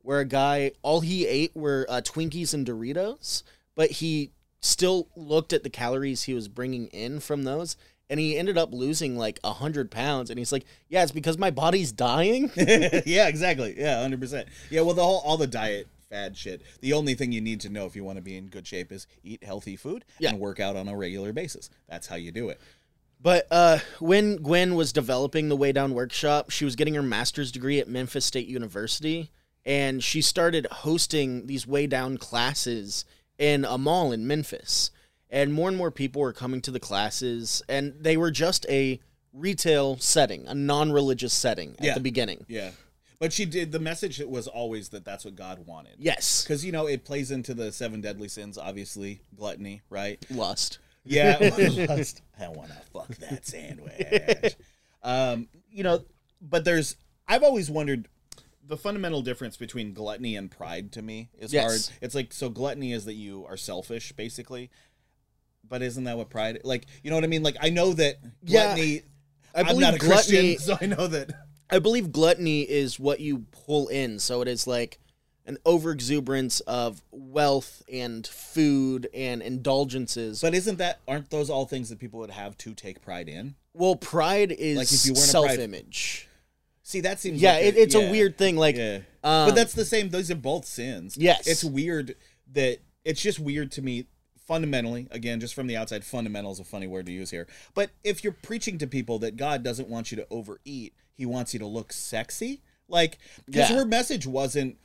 [0.02, 3.42] where a guy all he ate were uh, Twinkies and Doritos,
[3.74, 7.76] but he still looked at the calories he was bringing in from those.
[8.08, 11.38] And he ended up losing like a hundred pounds, and he's like, "Yeah, it's because
[11.38, 13.74] my body's dying." yeah, exactly.
[13.76, 14.46] Yeah, hundred percent.
[14.70, 16.62] Yeah, well, the whole all the diet fad shit.
[16.82, 18.92] The only thing you need to know if you want to be in good shape
[18.92, 20.28] is eat healthy food Yeah.
[20.30, 21.68] and work out on a regular basis.
[21.88, 22.60] That's how you do it.
[23.26, 27.50] But uh, when Gwen was developing the Way Down Workshop, she was getting her master's
[27.50, 29.32] degree at Memphis State University,
[29.64, 33.04] and she started hosting these Way Down classes
[33.36, 34.92] in a mall in Memphis.
[35.28, 39.00] And more and more people were coming to the classes, and they were just a
[39.32, 41.94] retail setting, a non-religious setting at Yeah.
[41.94, 42.46] the beginning.
[42.46, 42.70] Yeah,
[43.18, 43.72] but she did.
[43.72, 45.96] The message was always that that's what God wanted.
[45.98, 48.56] Yes, because you know it plays into the seven deadly sins.
[48.56, 50.24] Obviously, gluttony, right?
[50.30, 50.78] lust.
[51.06, 51.38] Yeah,
[51.88, 52.22] lust.
[52.40, 54.56] I want to fuck that sandwich.
[55.02, 56.04] um, you know,
[56.40, 56.96] but there's.
[57.28, 58.08] I've always wondered
[58.66, 60.92] the fundamental difference between gluttony and pride.
[60.92, 61.64] To me, is Yes.
[61.64, 61.98] hard.
[62.02, 64.70] It's like so gluttony is that you are selfish, basically.
[65.68, 66.60] But isn't that what pride?
[66.62, 67.42] Like, you know what I mean?
[67.42, 69.02] Like, I know that Yeah, gluttony.
[69.54, 70.54] I I'm not a gluttony.
[70.56, 71.30] Christian, so I know that.
[71.68, 74.20] I believe gluttony is what you pull in.
[74.20, 75.00] So it is like
[75.46, 80.40] an overexuberance of wealth and food and indulgences.
[80.42, 83.54] But isn't that aren't those all things that people would have to take pride in?
[83.72, 86.28] well, pride is Like, if you weren't a self-image.
[86.82, 88.02] See, that seems Yeah, like it, it's yeah.
[88.02, 88.56] a weird thing.
[88.56, 89.00] Like, yeah.
[89.22, 90.08] um, but that's the same.
[90.08, 91.16] Those are both sins.
[91.18, 91.46] Yes.
[91.46, 92.14] It's weird
[92.52, 94.06] that it's just weird to me
[94.46, 95.08] fundamentally.
[95.10, 97.46] Again, just from the outside, fundamental is a funny word to use here.
[97.74, 101.52] But if you're preaching to people that God doesn't want you to overeat, He wants
[101.52, 102.62] you to look sexy.
[102.88, 103.76] Like, because Yeah.
[103.76, 104.78] her message wasn't.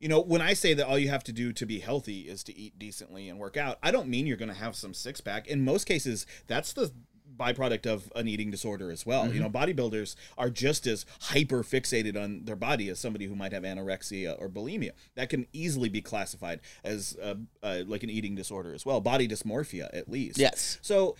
[0.00, 2.44] You know, when I say that all you have to do to be healthy is
[2.44, 5.20] to eat decently and work out, I don't mean you're going to have some six
[5.20, 5.48] pack.
[5.48, 6.92] In most cases, that's the
[7.38, 9.32] byproduct of an eating disorder as well.
[9.32, 13.52] You know, bodybuilders are just as hyper fixated on their body as somebody who might
[13.52, 14.90] have anorexia or bulimia.
[15.14, 19.28] That can easily be classified as uh, uh, like an eating disorder as well, body
[19.28, 20.38] dysmorphia at least.
[20.38, 20.78] Yes.
[20.82, 21.16] So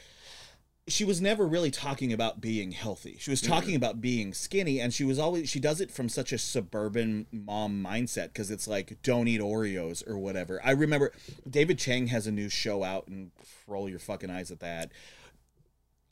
[0.88, 3.16] she was never really talking about being healthy.
[3.20, 6.32] She was talking about being skinny, and she was always she does it from such
[6.32, 10.60] a suburban mom mindset because it's like don't eat Oreos or whatever.
[10.64, 11.12] I remember
[11.48, 13.30] David Chang has a new show out, and
[13.66, 14.90] roll your fucking eyes at that.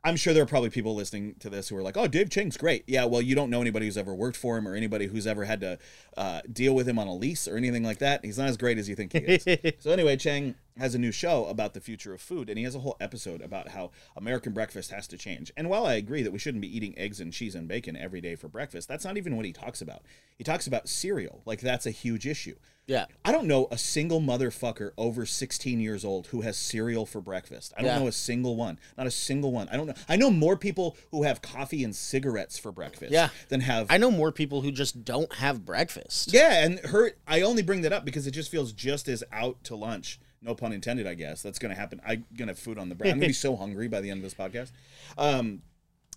[0.05, 2.57] I'm sure there are probably people listening to this who are like, "Oh, Dave Chang's
[2.57, 5.27] great." Yeah, well, you don't know anybody who's ever worked for him or anybody who's
[5.27, 5.79] ever had to
[6.17, 8.25] uh, deal with him on a lease or anything like that.
[8.25, 9.73] He's not as great as you think he is.
[9.81, 12.75] so anyway, Chang has a new show about the future of food, and he has
[12.75, 15.51] a whole episode about how American breakfast has to change.
[15.57, 18.21] And while I agree that we shouldn't be eating eggs and cheese and bacon every
[18.21, 20.03] day for breakfast, that's not even what he talks about.
[20.37, 22.57] He talks about cereal, like that's a huge issue.
[22.89, 23.07] yeah.
[23.25, 27.73] I don't know a single motherfucker over 16 years old who has cereal for breakfast.
[27.77, 27.99] I don't Yeah.
[27.99, 28.79] know a single one.
[28.97, 29.69] Not a single one.
[29.71, 29.95] I don't know.
[30.09, 33.31] I know more people who have coffee and cigarettes for breakfast Yeah.
[33.49, 36.33] than have I know more people who just don't have breakfast.
[36.33, 39.65] Yeah, and her I only bring that up because it just feels just as out
[39.65, 40.21] to lunch.
[40.47, 41.43] No pun intended, I guess.
[41.43, 42.01] That's gonna happen.
[42.07, 43.13] I'm gonna have food on the brain.
[43.13, 44.71] I'm gonna be so hungry by the end of this podcast.
[45.19, 45.63] Um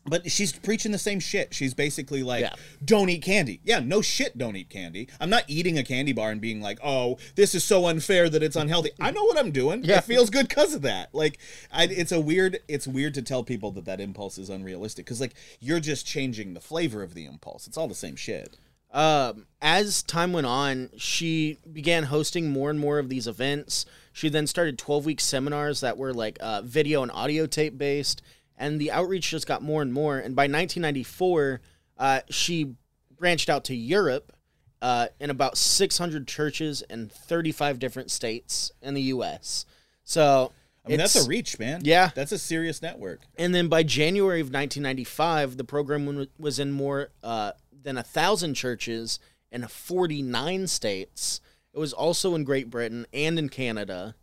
[0.06, 1.54] but she's preaching the same shit.
[1.54, 2.54] She's basically like, Yeah.
[2.84, 3.60] don't eat candy.
[3.66, 5.10] Yeah, no shit, don't eat candy.
[5.20, 8.42] I'm not eating a candy bar and being like, oh, this is so unfair that
[8.42, 8.92] it's unhealthy.
[9.00, 9.84] I know what I'm doing.
[9.84, 9.98] Yeah.
[9.98, 11.14] It feels good because of that.
[11.14, 11.38] Like,
[11.72, 15.20] I, it's a weird, it's weird to tell people that that impulse is unrealistic because
[15.20, 17.68] like you're just changing the flavor of the impulse.
[17.68, 18.58] It's all the same shit.
[18.94, 23.86] um, as time went on, she began hosting more and more of these events.
[24.20, 28.22] She then started 12 week seminars that were like uh, video and audio tape based,
[28.58, 30.18] and the outreach just got more and more.
[30.18, 31.62] And by 1994,
[31.98, 32.76] uh, she
[33.18, 34.34] branched out to Europe
[34.82, 39.66] uh, in about 600 churches in 35 different states in the U.S.
[40.04, 40.52] So,
[40.86, 41.84] I mean, that's a reach, man.
[41.86, 42.12] Yeah.
[42.14, 43.22] That's a serious network.
[43.38, 48.56] and then by January of 1995, the program was in more uh, than a thousand
[48.56, 49.18] churches
[49.50, 51.40] in 49 states.
[51.74, 54.16] It was also in Great Britain and in Canada.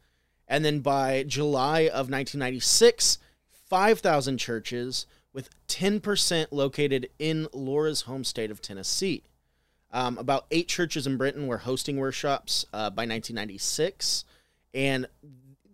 [0.48, 3.18] And then by July of 1996,
[3.68, 9.24] 5,000 churches with 10% located in Laura's home state of Tennessee.
[9.92, 14.24] Um, about eight churches in Britain were hosting workshops uh, by 1996.
[14.74, 15.06] And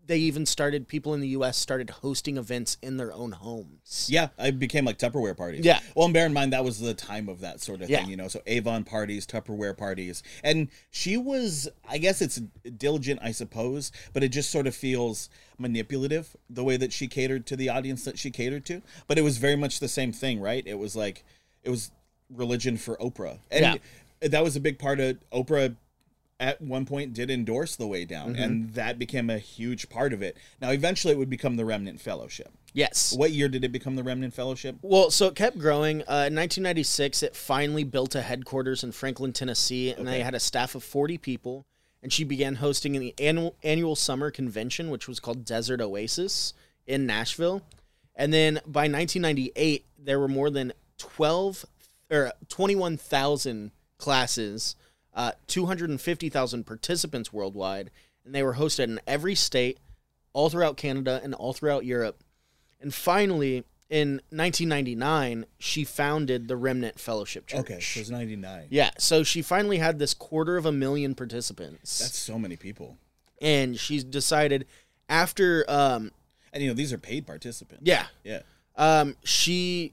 [0.06, 1.56] they even started, people in the U.S.
[1.56, 4.08] started hosting events in their own homes.
[4.10, 5.64] Yeah, it became like Tupperware parties.
[5.64, 5.80] Yeah.
[5.94, 8.00] Well, and bear in mind that was the time of that sort of Yeah.
[8.00, 8.28] thing, you know.
[8.28, 12.40] So Avon parties, Tupperware parties, and she was, I guess it's
[12.76, 17.46] diligent, I suppose, but it just sort of feels manipulative the way that she catered
[17.46, 18.82] to the audience that she catered to.
[19.06, 20.66] But it was very much the same thing, right?
[20.66, 21.24] It was like
[21.62, 21.92] it was
[22.28, 23.78] religion for Oprah, and
[24.20, 25.76] that was a big part of Oprah
[26.42, 30.20] at one point did endorse the way down and that became a huge part of
[30.22, 33.14] it now eventually it would become the remnant fellowship Yes.
[33.16, 36.00] what year did it become the remnant fellowship Well, so it kept growing.
[36.00, 40.40] Uh, in 1996, it finally built a headquarters in Franklin, Tennessee, and they had a
[40.40, 41.66] staff of 40 people.
[42.02, 46.54] And she began hosting the annual annual summer convention, which was called Desert Oasis
[46.86, 47.60] in Nashville.
[48.16, 51.66] And then by 1998, there were more than 12
[52.10, 54.76] or 21,000 classes,
[55.14, 57.90] uh, 250,000 participants worldwide,
[58.24, 59.78] and they were hosted in every state,
[60.32, 62.22] all throughout Canada and all throughout Europe.
[62.80, 67.60] And finally, in 1999, she founded the Remnant Fellowship Church.
[67.60, 71.98] okay so it's 99 Yeah, so she finally had this quarter of a million participants.
[71.98, 72.96] that's so many people
[73.40, 74.66] and she's decided
[75.08, 76.10] after um
[76.52, 78.40] and you know these are paid participants yeah, yeah
[78.76, 79.92] um she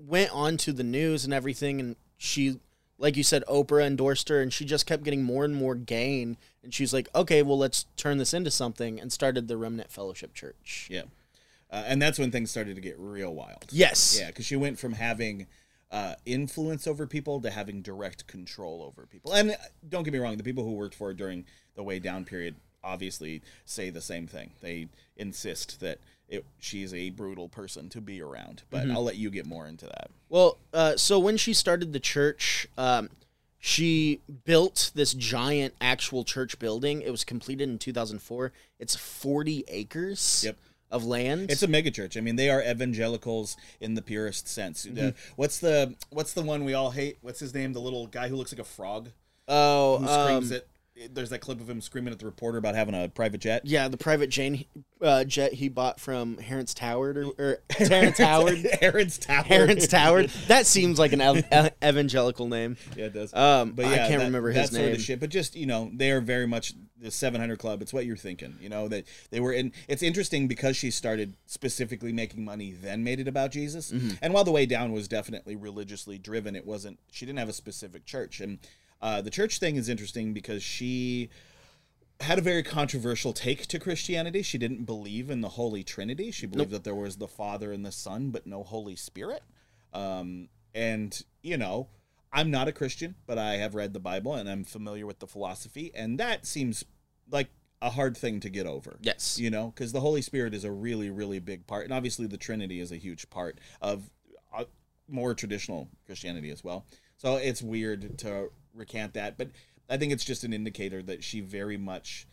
[0.00, 2.58] went on to the news and everything and she
[2.98, 6.36] like you said Oprah endorsed her and she just kept getting more and more gain
[6.62, 10.34] and she's like, "Okay, well let's turn this into something." and started the Remnant Fellowship
[10.34, 10.88] Church.
[10.90, 11.02] yeah
[11.70, 14.18] uh, and that's when things started to get real wild Yes.
[14.20, 15.46] yeah because she went from having
[15.90, 19.54] uh, influence over people to having direct control over people and uh,
[19.88, 21.44] don't get me wrong the people who worked for her during
[21.76, 27.10] the way down period obviously say the same thing they insist that it, she's a
[27.10, 30.96] brutal person to be around but i'll let you get more into that Well, uh,
[30.96, 33.08] so when she started the church, um,
[33.58, 37.02] she built this giant actual church building.
[37.02, 38.52] It was completed in 2004.
[38.78, 40.42] It's 40 acres.
[40.44, 40.56] Yep.
[40.90, 41.50] of land.
[41.50, 42.16] It's a megachurch.
[42.16, 44.86] I mean, they are evangelicals in the purest sense.
[44.86, 44.94] Mm-hmm.
[44.94, 47.18] The- what's the what's the one we all hate?
[47.20, 47.74] What's his name?
[47.74, 49.10] The little guy who looks like a frog
[49.48, 50.66] oh, who screams um, at.
[51.10, 53.62] There's that clip of him screaming at the reporter about having a private jet.
[53.64, 54.64] yeah, the private Jane
[55.00, 58.66] uh, jet he bought from Harrence Howard or, or Terrence Howard.
[58.80, 59.44] Aaron's Tower.
[59.44, 60.30] Harrence Howard.
[60.48, 62.76] That seems like an ev- ev- evangelical name.
[62.96, 63.32] Yeah, it does.
[63.32, 65.00] Um, but I can't that- remember that his sort of name.
[65.00, 65.20] shit.
[65.20, 67.80] But just you know, they are very much the 700 Club.
[67.80, 68.56] It's what you're thinking.
[68.60, 69.72] You know that they were in.
[69.86, 73.92] It's interesting because she started specifically making money, then made it about Jesus.
[73.92, 74.16] Mm-hmm.
[74.20, 76.98] And while the way down was definitely religiously driven, it wasn't.
[77.12, 78.58] She didn't have a specific church, and
[79.00, 81.30] uh, the church thing is interesting because she
[82.20, 84.42] had a very controversial take to Christianity.
[84.42, 86.30] She didn't believe in the Holy Trinity.
[86.30, 89.42] She believed that there was the Father and the Son, but no Holy Spirit.
[89.94, 91.88] Um, and you know,
[92.32, 95.26] I'm not a Christian, but I have read the Bible and I'm familiar with the
[95.26, 96.84] philosophy, and that seems
[97.30, 98.98] like a hard thing to get over.
[99.00, 99.38] Yes.
[99.38, 102.36] You know, because the Holy Spirit is a really, really big part, and obviously the
[102.36, 104.10] Trinity is a huge part of
[104.52, 104.64] uh,
[105.08, 106.84] more traditional Christianity as well.
[107.16, 109.48] So it's weird to recant that, but
[109.90, 112.26] I think it's just an indicator that she very much.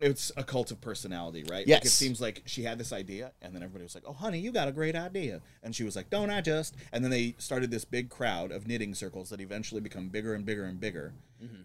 [0.00, 1.66] It's a cult of personality, right?
[1.66, 4.38] Like it seems like she had this idea, and then everybody was like, "Oh, honey,
[4.38, 7.34] you got a great idea," and she was like, "Don't I just?" And then they
[7.38, 11.14] started this big crowd of knitting circles that eventually become bigger and bigger and bigger,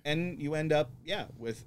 [0.04, 1.64] and you end up, yeah, with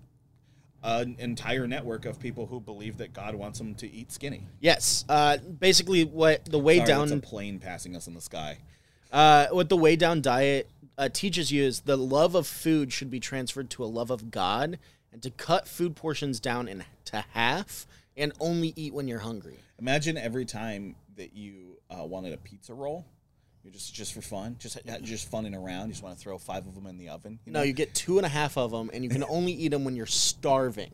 [0.83, 4.47] an entire network of people who believe that God wants them to eat skinny.
[4.61, 5.05] Yes.
[5.09, 8.59] Uh, basically, what the way Sorry, down plane passing us in the sky.
[9.13, 13.11] Uh, what the Weigh Down diet uh, teaches you is the love of food should
[13.11, 14.79] be transferred to a love of God,
[15.13, 19.59] and to cut food portions down into half and only eat when you're hungry.
[19.79, 23.05] Imagine every time that you uh, wanted a pizza roll.
[23.63, 25.89] You're just just for fun, just just funning around.
[25.89, 27.41] You just want to throw five of them in the oven.
[27.45, 29.69] You No, you get two and a half of them, and you can only eat
[29.69, 30.93] them when you're starving.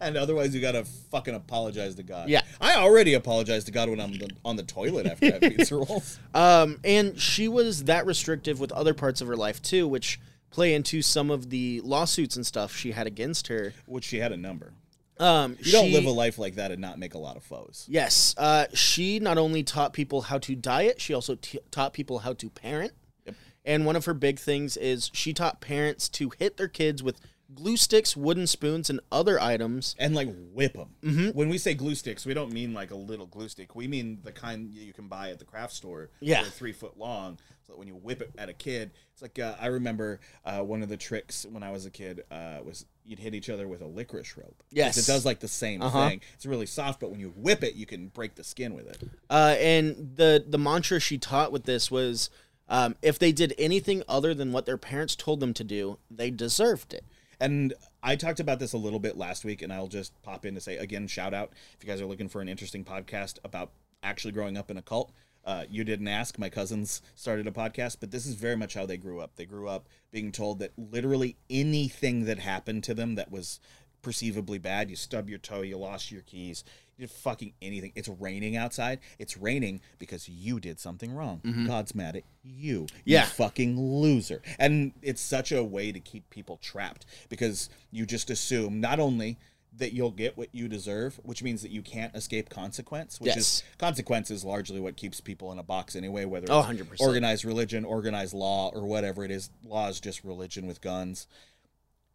[0.00, 2.28] And otherwise you gotta fucking apologize to God.
[2.28, 2.42] Yeah.
[2.60, 5.76] I already apologize to God when I'm the, on the toilet after I have pizza
[5.76, 6.18] rolls.
[6.34, 10.20] Um, and she was that restrictive with other parts of her life too, which
[10.50, 13.74] play into some of the lawsuits and stuff she had against her.
[13.86, 14.72] Which she had a number.
[15.18, 17.86] Um, You don't live a life like that and not make a lot of foes.
[17.88, 22.18] Yes, uh, she not only taught people how to diet, she also t- taught people
[22.20, 22.92] how to parent.
[23.24, 23.34] Yep.
[23.64, 27.18] And one of her big things is she taught parents to hit their kids with
[27.54, 29.94] glue sticks, wooden spoons, and other items.
[29.98, 30.88] And like whip them.
[31.02, 31.28] Mm-hmm.
[31.30, 33.74] When we say glue sticks, we don't mean like a little glue stick.
[33.76, 36.10] We mean the kind you can buy at the craft store.
[36.20, 36.42] Yeah.
[36.44, 37.38] Three foot long.
[37.66, 40.82] So when you whip it at a kid, it's like uh, I remember uh, one
[40.82, 43.80] of the tricks when I was a kid uh, was you'd hit each other with
[43.80, 44.62] a licorice rope.
[44.70, 44.96] Yes.
[44.96, 46.08] It does like the same Uh-huh.
[46.08, 46.20] thing.
[46.34, 49.02] It's really soft, but when you whip it, you can break the skin with it.
[49.30, 52.30] Uh, and the the mantra she taught with this was,
[52.68, 56.30] um, if they did anything other than what their parents told them to do, they
[56.30, 57.04] deserved it.
[57.40, 60.54] And I talked about this a little bit last week, and I'll just pop in
[60.54, 63.70] to say again, shout out if you guys are looking for an interesting podcast about
[64.02, 65.12] actually growing up in a cult.
[65.44, 66.38] Uh, you didn't ask.
[66.40, 69.36] My cousins started a podcast, but this is very much how they grew up.
[69.36, 73.60] They grew up being told that literally anything that happened to them that was
[74.06, 76.62] perceivably bad, you stub your toe, you lost your keys,
[76.96, 77.90] you did fucking anything.
[77.96, 79.00] It's raining outside.
[79.18, 81.40] It's raining because you did something wrong.
[81.44, 81.66] Mm-hmm.
[81.66, 82.82] God's mad at you.
[83.04, 83.24] You Yeah.
[83.26, 84.42] fucking loser.
[84.60, 89.38] And it's such a way to keep people trapped because you just assume not only
[89.76, 93.38] that you'll get what you deserve, which means that you can't escape consequence, which Yes.
[93.38, 97.00] is consequence is largely what keeps people in a box anyway, whether Oh, it's 100%.
[97.00, 99.50] organized religion, organized law, or whatever it is.
[99.64, 101.26] Law is just religion with guns.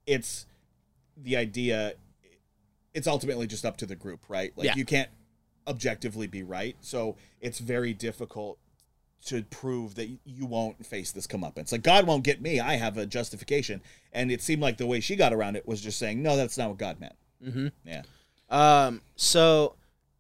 [0.08, 0.45] It's
[1.17, 1.93] the idea
[2.93, 4.52] it's ultimately just up to the group, right?
[4.58, 4.76] Like Yeah.
[4.76, 5.10] you can't
[5.67, 6.76] objectively be right.
[6.82, 8.58] So it's very difficult
[9.26, 11.71] to prove that you won't face this comeuppance.
[11.71, 12.60] Like God won't get me.
[12.60, 13.82] I have a justification.
[14.12, 16.58] And it seemed like the way she got around it was just saying, no, that's
[16.58, 17.15] not what God meant.
[17.45, 17.67] Mm-hmm.
[17.86, 18.02] Yeah.
[18.50, 19.76] Um, so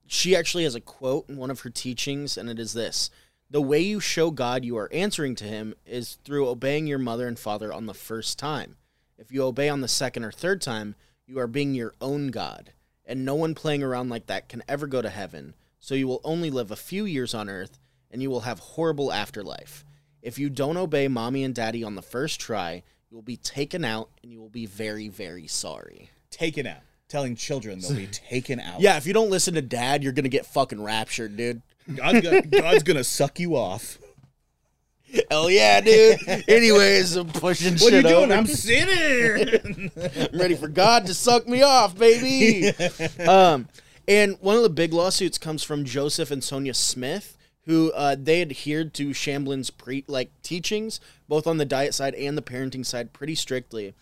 [0.07, 3.09] she actually has a quote in one of her teachings, and it is this
[3.49, 7.27] The way you show God you are answering to him is through obeying your mother
[7.27, 8.77] and father on the first time.
[9.21, 10.95] If you obey on the second or third time,
[11.27, 12.71] you are being your own God,
[13.05, 15.53] and no one playing around like that can ever go to heaven.
[15.79, 17.77] So you will only live a few years on earth,
[18.09, 19.85] and you will have horrible afterlife.
[20.23, 22.81] If you don't obey mommy and daddy on the first try,
[23.11, 26.09] you will be taken out, and you will be very, very sorry.
[26.31, 26.81] Taken out.
[27.07, 28.81] Telling children they'll be taken out.
[28.81, 31.61] Yeah, if you don't listen to dad, you're gonna get fucking raptured, dude.
[31.93, 33.99] God's gonna, God's gonna suck you off.
[35.29, 36.19] Hell yeah, dude.
[36.47, 38.23] Anyways, I'm pushing What are you shit doing?
[38.31, 38.33] over.
[38.33, 39.61] I'm sitting here.
[40.31, 42.69] I'm ready for God to suck me off, baby.
[43.27, 43.67] um,
[44.07, 48.41] and one of the big lawsuits comes from Joseph and Sonia Smith, who uh, they
[48.41, 53.13] adhered to Shamblin's pre like teachings, both on the diet side and the parenting side,
[53.13, 53.93] pretty strictly,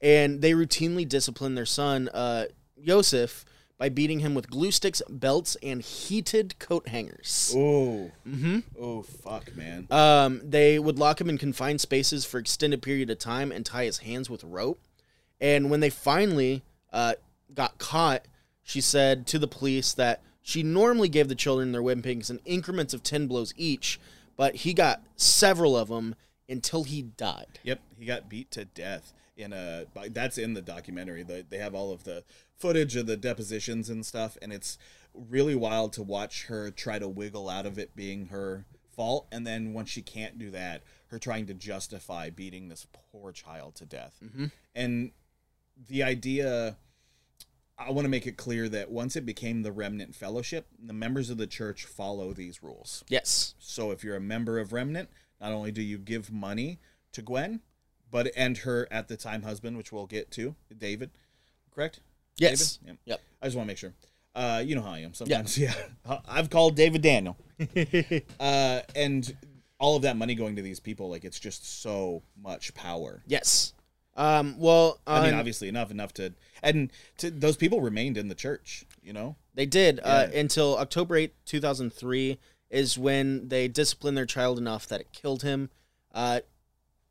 [0.00, 2.46] and they routinely disciplined their son, uh,
[2.82, 3.44] Joseph,
[3.78, 7.52] by beating him with glue sticks, belts, and heated coat hangers.
[7.54, 8.10] Oh.
[8.26, 8.60] Mm-hmm.
[8.80, 9.86] Oh fuck, man.
[9.90, 13.84] Um, they would lock him in confined spaces for extended period of time and tie
[13.84, 14.80] his hands with rope.
[15.40, 16.62] And when they finally
[16.92, 17.14] uh,
[17.54, 18.26] got caught,
[18.62, 22.94] she said to the police that she normally gave the children their whippings in increments
[22.94, 24.00] of 10 blows each,
[24.36, 26.14] but he got several of them
[26.48, 27.58] until he died.
[27.64, 29.86] Yep, he got beat to death in a.
[30.10, 31.22] That's in the documentary.
[31.22, 32.24] The, they have all of the
[32.56, 34.78] footage of the depositions and stuff, and it's
[35.14, 38.64] really wild to watch her try to wiggle out of it being her
[38.94, 43.30] fault, and then when she can't do that, her trying to justify beating this poor
[43.32, 44.46] child to death, mm-hmm.
[44.74, 45.12] and
[45.88, 46.76] the idea.
[47.78, 51.28] I want to make it clear that once it became the Remnant Fellowship, the members
[51.28, 53.04] of the church follow these rules.
[53.06, 53.54] Yes.
[53.58, 55.10] So if you're a member of Remnant,
[55.42, 56.80] not only do you give money
[57.12, 57.60] to Gwen,
[58.10, 61.10] but and her at the time husband, which we'll get to, David,
[61.74, 62.00] correct?
[62.38, 62.76] Yes.
[62.78, 62.98] David?
[63.04, 63.20] Yep.
[63.42, 63.92] I just want to make sure.
[64.34, 65.56] Uh, you know how I am sometimes.
[65.56, 65.72] Yeah.
[66.28, 67.36] I've called David Daniel.
[68.40, 69.34] uh, and
[69.78, 73.22] all of that money going to these people, like it's just so much power.
[73.26, 73.72] Yes.
[74.14, 78.28] Um, well, I mean, on- obviously enough, enough to, and to, those people remained in
[78.28, 78.84] the church.
[79.02, 79.36] You know.
[79.54, 82.38] They did uh, until October 8, 2003
[82.68, 85.70] is when they disciplined their child enough that it killed him.
[86.12, 86.40] Uh,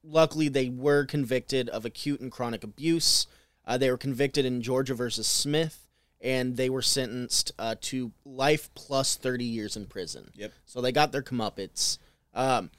[0.08, 3.28] luckily, they were convicted of acute and chronic abuse.
[3.66, 5.88] Uh, they were convicted in Georgia versus Smith,
[6.22, 10.30] and they were sentenced uh, to life plus 30 years in prison.
[10.36, 10.54] Yep.
[10.66, 11.98] So they got their comeuppance.
[12.34, 12.70] Um,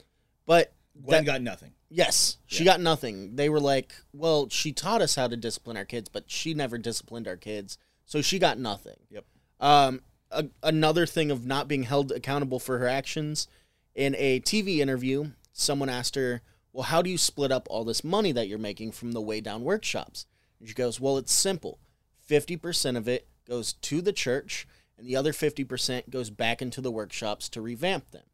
[0.47, 0.72] but
[1.03, 1.72] Gwen that- got nothing.
[1.89, 3.37] Yes, she got nothing.
[3.37, 6.79] They were like, "Well, she taught us how to discipline our kids, but she never
[6.79, 9.24] disciplined our kids, so she got nothing." Yep.
[9.61, 10.01] Um,
[10.33, 13.47] a, another thing of not being held accountable for her actions.
[13.95, 16.43] In a TV interview, someone asked her,
[16.77, 19.41] "Well, how do you split up all this money that you're making from the Weigh
[19.41, 20.27] Down workshops?"
[20.61, 21.79] And she goes, "Well, it's simple.
[22.20, 24.68] Fifty percent of it goes to the church,
[24.99, 28.24] and the other fifty percent goes back into the workshops to revamp them."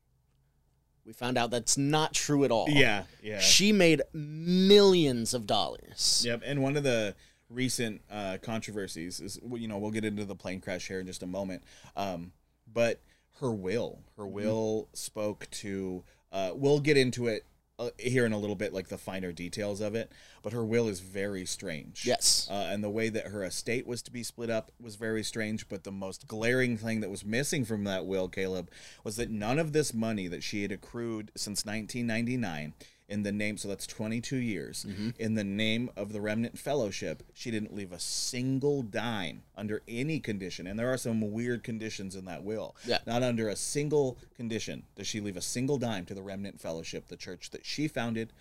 [1.04, 2.66] We found out that's not true at all.
[2.68, 3.04] Yeah.
[3.22, 3.38] Yeah.
[3.40, 6.22] She made millions of dollars.
[6.26, 7.14] Yep, and one of the
[7.50, 11.22] recent uh, controversies is you know we'll get into the plane crash here in just
[11.22, 11.62] a moment,
[11.96, 12.32] um,
[12.72, 13.00] but
[13.40, 14.34] her will, her Mm-hmm.
[14.34, 16.04] will spoke to.
[16.30, 17.44] Uh, we'll get into it
[17.78, 20.10] uh, here in a little bit, like the finer details of it.
[20.42, 22.04] But her will is very strange.
[22.06, 22.48] Yes.
[22.50, 25.68] uh, and the way that her estate was to be split up was very strange.
[25.68, 28.70] But the most glaring thing that was missing from that will, Caleb,
[29.04, 32.74] was that none of this money that she had accrued since 1999
[33.08, 35.10] in the name so that's 22 years Mm-hmm.
[35.18, 40.18] in the name of the remnant fellowship she didn't leave a single dime under any
[40.20, 42.98] condition and there are some weird conditions in that will Yeah.
[43.06, 47.08] not under a single condition does she leave a single dime to the remnant fellowship
[47.08, 48.32] the church that she founded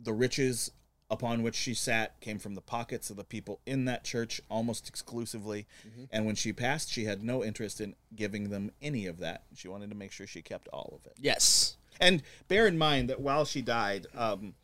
[0.00, 0.70] the riches
[1.10, 4.88] upon which she sat came from the pockets of the people in that church almost
[4.88, 5.66] exclusively
[6.10, 9.68] and when she passed she had no interest in giving them any of that she
[9.68, 11.76] wanted to make sure she kept all of it Yes.
[12.02, 14.54] And bear in mind that while she died, um,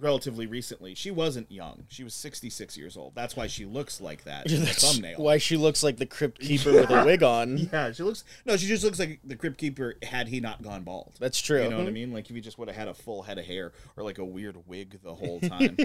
[0.00, 1.84] relatively recently, she wasn't young.
[1.88, 3.16] She was 66 years old.
[3.16, 5.18] That's why she looks like that in the thumbnail.
[5.18, 7.58] why she looks like the crypt keeper with a wig on.
[7.72, 8.22] Yeah, she looks.
[8.46, 11.14] No, she just looks like the crypt keeper had he not gone bald.
[11.18, 11.64] That's true.
[11.64, 12.12] You know what I mean?
[12.12, 14.24] Like if he just would have had a full head of hair or like a
[14.24, 15.76] weird wig the whole time.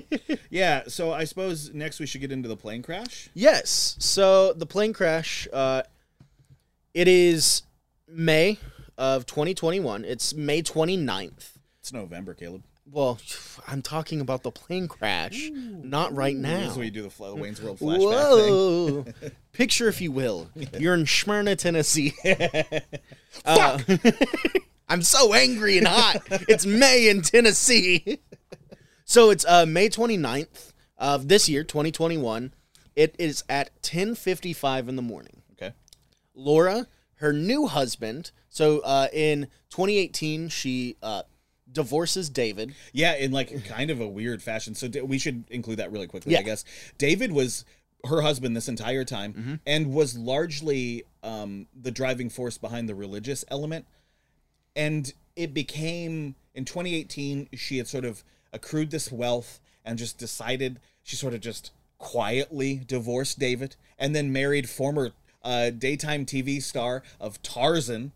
[0.51, 0.83] yeah.
[0.87, 3.29] So I suppose next we should get into the plane crash.
[3.33, 3.95] Yes.
[3.97, 5.81] So the plane crash, uh,
[6.93, 7.63] it is
[8.07, 8.59] May
[8.97, 10.05] of 2021.
[10.05, 11.51] It's May 29th.
[11.79, 12.63] It's November, Caleb.
[12.89, 13.19] Well,
[13.67, 16.69] I'm talking about the plane crash, not right This now.
[16.71, 18.53] is when you do the Fla- Wayne's World flashback thing.
[18.53, 19.05] Whoa.
[19.53, 22.13] Picture, if you will, you're in Smyrna, Tennessee.
[23.45, 23.79] Uh,
[24.87, 26.17] I'm so angry and hot.
[26.47, 28.19] It's May in Tennessee.
[29.05, 32.53] so it's uh, May 29th of this year, 2021.
[32.95, 35.41] It is at 10:55 in the morning.
[35.53, 35.73] Okay.
[36.35, 38.31] Lara, her new husband.
[38.53, 41.23] So uh, in 2018, she uh,
[41.71, 42.75] divorces David.
[42.91, 44.75] Yeah, in like kind of a weird fashion.
[44.75, 46.39] So d- we should include that really quickly, yeah.
[46.39, 46.63] I guess.
[46.99, 47.65] David was
[48.05, 49.55] her husband this entire time Mm-hmm.
[49.65, 53.87] and was largely um, the driving force behind the religious element.
[54.75, 60.79] And it became in 2018, she had sort of accrued this wealth and just decided
[61.01, 67.01] she sort of just quietly divorced David and then married former uh, daytime TV star
[67.19, 68.11] of Tarzan.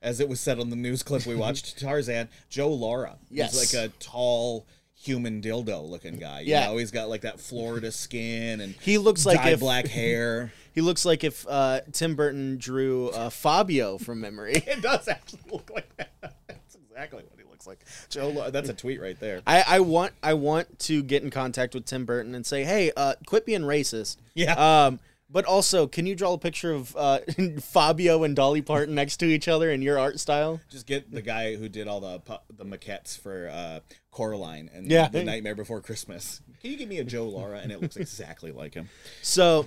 [0.00, 3.16] As it was said on the news clip we watched, Tarzan, Joe Lara.
[3.30, 3.58] Yes.
[3.58, 6.40] He's like a tall human dildo looking guy.
[6.40, 6.66] You Yeah.
[6.66, 10.52] know, he's got like that Florida skin and He looks like dyed if black hair.
[10.74, 14.52] he looks like if uh, Tim Burton drew uh, Fabio from memory.
[14.66, 16.10] it does actually look like that.
[16.48, 17.80] That's exactly what he looks like.
[18.08, 19.40] Joe, Lara, that's a tweet right there.
[19.46, 22.90] I, I want I want to get in contact with Tim Burton and say, hey,
[22.96, 24.16] uh, quit being racist.
[24.34, 24.54] Yeah.
[24.86, 25.00] Um,
[25.30, 27.18] But also, can you draw a picture of uh,
[27.60, 30.58] Fabio and Dolly Parton next to each other in your art style?
[30.70, 32.22] Just get the guy who did all the
[32.56, 35.08] the maquettes for uh, Coraline and Yeah.
[35.08, 36.40] The Nightmare Before Christmas.
[36.62, 38.88] Can you give me a Joe Lara and it looks exactly like him?
[39.20, 39.66] So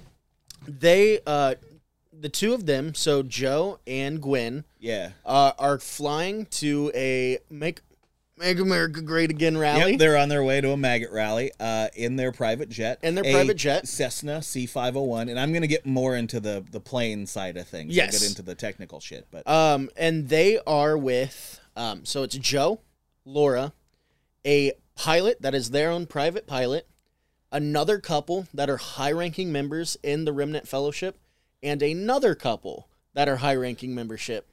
[0.67, 1.55] they, uh,
[2.11, 5.11] the two of them, so Joe and Gwen, Yeah.
[5.25, 7.81] uh, are flying to a make
[8.41, 9.91] Make America Great Again rally.
[9.91, 12.99] Yep, they're on their way to a maggot rally uh, in their private jet.
[13.03, 13.87] In their private jet.
[13.87, 15.29] Cessna C501.
[15.29, 17.91] And I'm going to get more into the, the plane side of things.
[17.91, 18.19] I'll Yes.
[18.19, 19.27] get into the technical shit.
[19.29, 22.79] But Um, and they are with, um, so it's Joe,
[23.25, 23.73] Lara,
[24.45, 26.87] a pilot that is their own private pilot,
[27.51, 31.19] another couple that are high ranking members in the Remnant Fellowship,
[31.61, 34.47] and another couple that are high ranking membership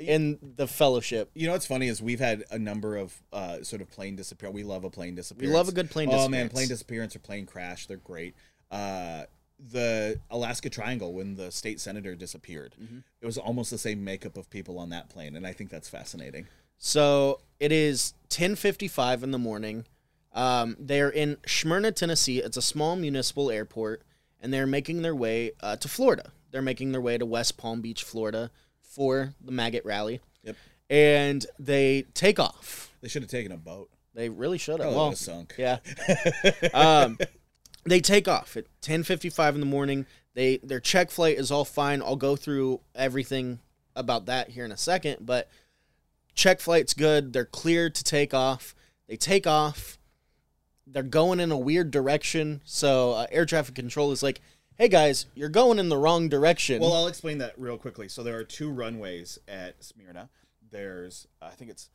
[0.00, 1.30] in the fellowship.
[1.34, 4.50] You know what's funny is we've had a number of uh, sort of plane disappear.
[4.50, 5.54] We love a plane disappearance.
[5.54, 8.34] love a good plane Oh man, plane disappearance or plane crash, they're great.
[8.70, 9.24] Uh,
[9.72, 12.98] the Alaska Triangle when the state senator disappeared, Mm-hmm.
[13.20, 15.88] it was almost the same makeup of people on that plane, and I think that's
[15.88, 16.46] fascinating.
[16.78, 19.84] So it is 10:55 in the morning.
[20.32, 22.38] Um, they're in Smyrna, Tennessee.
[22.38, 24.02] It's a small municipal airport,
[24.40, 26.32] and they're making their way uh, to Florida.
[26.52, 28.50] They're making their way to West Palm Beach, Florida,
[28.90, 30.20] for the maggot rally.
[30.42, 30.56] Yep,
[30.90, 32.92] And they take off.
[33.00, 33.88] they should have taken a boat.
[34.14, 34.92] They really should have.
[34.92, 35.54] Well, sunk.
[35.56, 35.78] yeah.
[36.74, 37.16] um,
[37.84, 40.06] they take off at 10:55 in the morning.
[40.34, 42.02] They their check flight is all fine.
[42.02, 43.60] I'll go through everything
[43.94, 45.48] about that here in a second, but
[46.34, 47.32] check flight's good.
[47.32, 48.74] They're cleared to take off.
[49.08, 49.98] They take off.
[50.86, 52.62] They're going in a weird direction.
[52.64, 54.40] So uh, air traffic control is like,
[54.80, 58.08] "Hey guys, you're going in the wrong direction." Well, I'll explain that real quickly.
[58.08, 60.30] So there are two runways at Smyrna.
[60.70, 61.90] There's, I think it's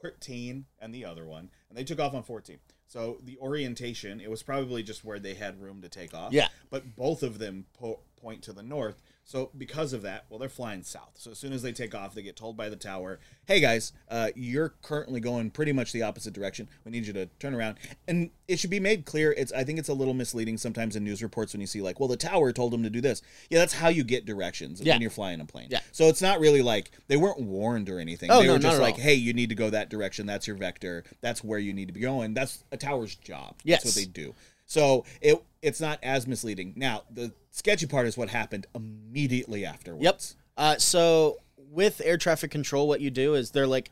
[0.00, 2.58] 14 and the other one, and they took off on 14.
[2.88, 6.32] So the orientation, it was probably just where they had room to take off.
[6.32, 6.48] Yeah.
[6.70, 9.00] But both of them po- point to the north.
[9.26, 11.12] So because of that, well, they're flying south.
[11.14, 13.92] So as soon as they take off, they get told by the tower, "Hey guys,
[14.10, 16.68] uh, you're currently going pretty much the opposite direction.
[16.84, 19.32] We need you to turn around." And it should be made clear.
[19.32, 21.98] It's I think it's a little misleading sometimes in news reports when you see like,
[21.98, 24.94] "Well, the tower told them to do this." Yeah, that's how you get directions Yeah.
[24.94, 25.68] when you're flying a plane.
[25.70, 25.80] Yeah.
[25.90, 28.30] So it's not really like they weren't warned or anything.
[28.30, 29.00] Oh, they no, were just like, all.
[29.00, 30.26] "Hey, you need to go that direction.
[30.26, 31.02] That's your vector.
[31.22, 33.56] That's where you need to be going." That's a tower's job.
[33.64, 33.84] Yes.
[33.84, 34.34] That's what they do.
[34.66, 36.74] So it it's not as misleading.
[36.76, 40.04] Now the sketchy part is what happened immediately afterwards.
[40.04, 40.20] Yep.
[40.56, 43.90] Uh, so with air traffic control, what you do is they're like,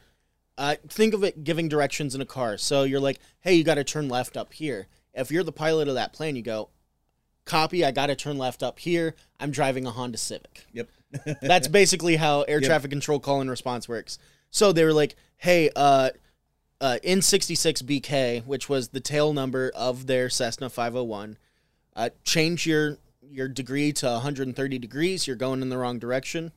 [0.58, 2.56] uh, think of it giving directions in a car.
[2.58, 4.86] So you're like, hey, you got to turn left up here.
[5.14, 6.68] If you're the pilot of that plane, you go,
[7.44, 9.14] copy, I got to turn left up here.
[9.40, 10.66] I'm driving a Honda Civic.
[10.72, 10.88] Yep.
[11.42, 14.18] That's basically how air traffic control call and response works.
[14.50, 16.10] So they were like, hey, uh,
[16.82, 21.38] uh, N66 BK, which was the tail number of their Cessna 501,
[21.94, 25.26] uh, change your your degree to 130 degrees.
[25.26, 26.52] You're going in the wrong direction.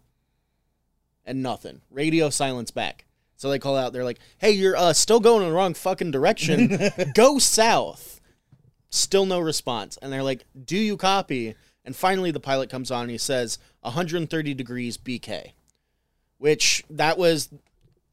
[1.26, 1.82] And nothing.
[1.90, 3.06] Radio silence back.
[3.38, 3.94] So they call out.
[3.94, 6.78] They're like, "Hey, you're uh, still going in the wrong fucking direction.
[7.14, 8.20] Go south."
[8.90, 9.98] Still no response.
[10.02, 13.60] And they're like, "Do you copy?" And finally, the pilot comes on and he says,
[13.82, 15.52] "130 degrees BK,"
[16.38, 17.50] which that was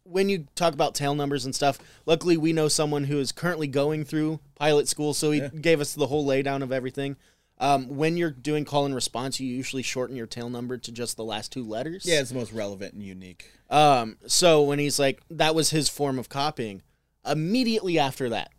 [0.04, 3.66] when you talk about tail numbers and stuff, luckily we know someone who is currently
[3.66, 7.16] going through pilot school, so he gave us the whole laydown of everything.
[7.58, 11.16] Um, when you're doing call and response, you usually shorten your tail number to just
[11.16, 12.04] the last two letters.
[12.04, 13.52] Yeah, it's the most relevant and unique.
[13.70, 16.82] Um, so when he's like, that was his form of copying.
[17.24, 18.50] Immediately after that,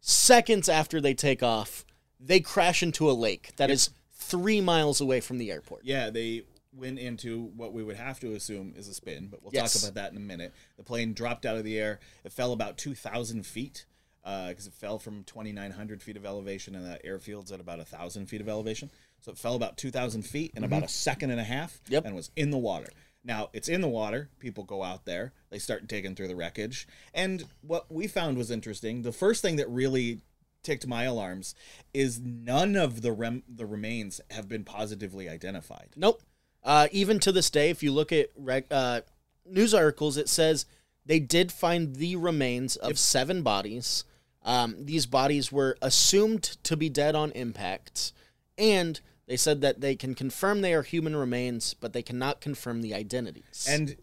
[0.00, 1.84] seconds after they take off,
[2.18, 5.84] they crash into a lake that is three miles away from the airport.
[5.84, 9.52] Yeah, they went into what we would have to assume is a spin, but we'll
[9.52, 9.72] Yes.
[9.74, 10.52] talk about that in a minute.
[10.76, 11.98] The plane dropped out of the air.
[12.24, 13.86] It fell about 2,000 feet
[14.22, 18.40] because it fell from 2,900 feet of elevation, and the airfield's at about 1,000 feet
[18.40, 18.90] of elevation.
[19.20, 21.92] So it fell about 2,000 feet in about a second and a half Mm-hmm.
[21.94, 22.04] Yep.
[22.06, 22.88] and was in the water.
[23.24, 24.30] Now it's in the water.
[24.38, 25.32] People go out there.
[25.50, 26.86] They start digging through the wreckage.
[27.12, 29.02] And what we found was interesting.
[29.02, 30.20] The first thing that really
[30.62, 31.54] ticked my alarms
[31.94, 35.88] is none of the rem- the remains have been positively identified.
[35.96, 36.22] Nope.
[36.62, 39.00] Uh, even to this day, if you look at rec- uh,
[39.46, 40.66] news articles, it says
[41.06, 44.04] they did find the remains of seven bodies.
[44.42, 48.12] Um, these bodies were assumed to be dead on impact,
[48.56, 52.82] and they said that they can confirm they are human remains, but they cannot confirm
[52.82, 53.66] the identities.
[53.68, 53.96] And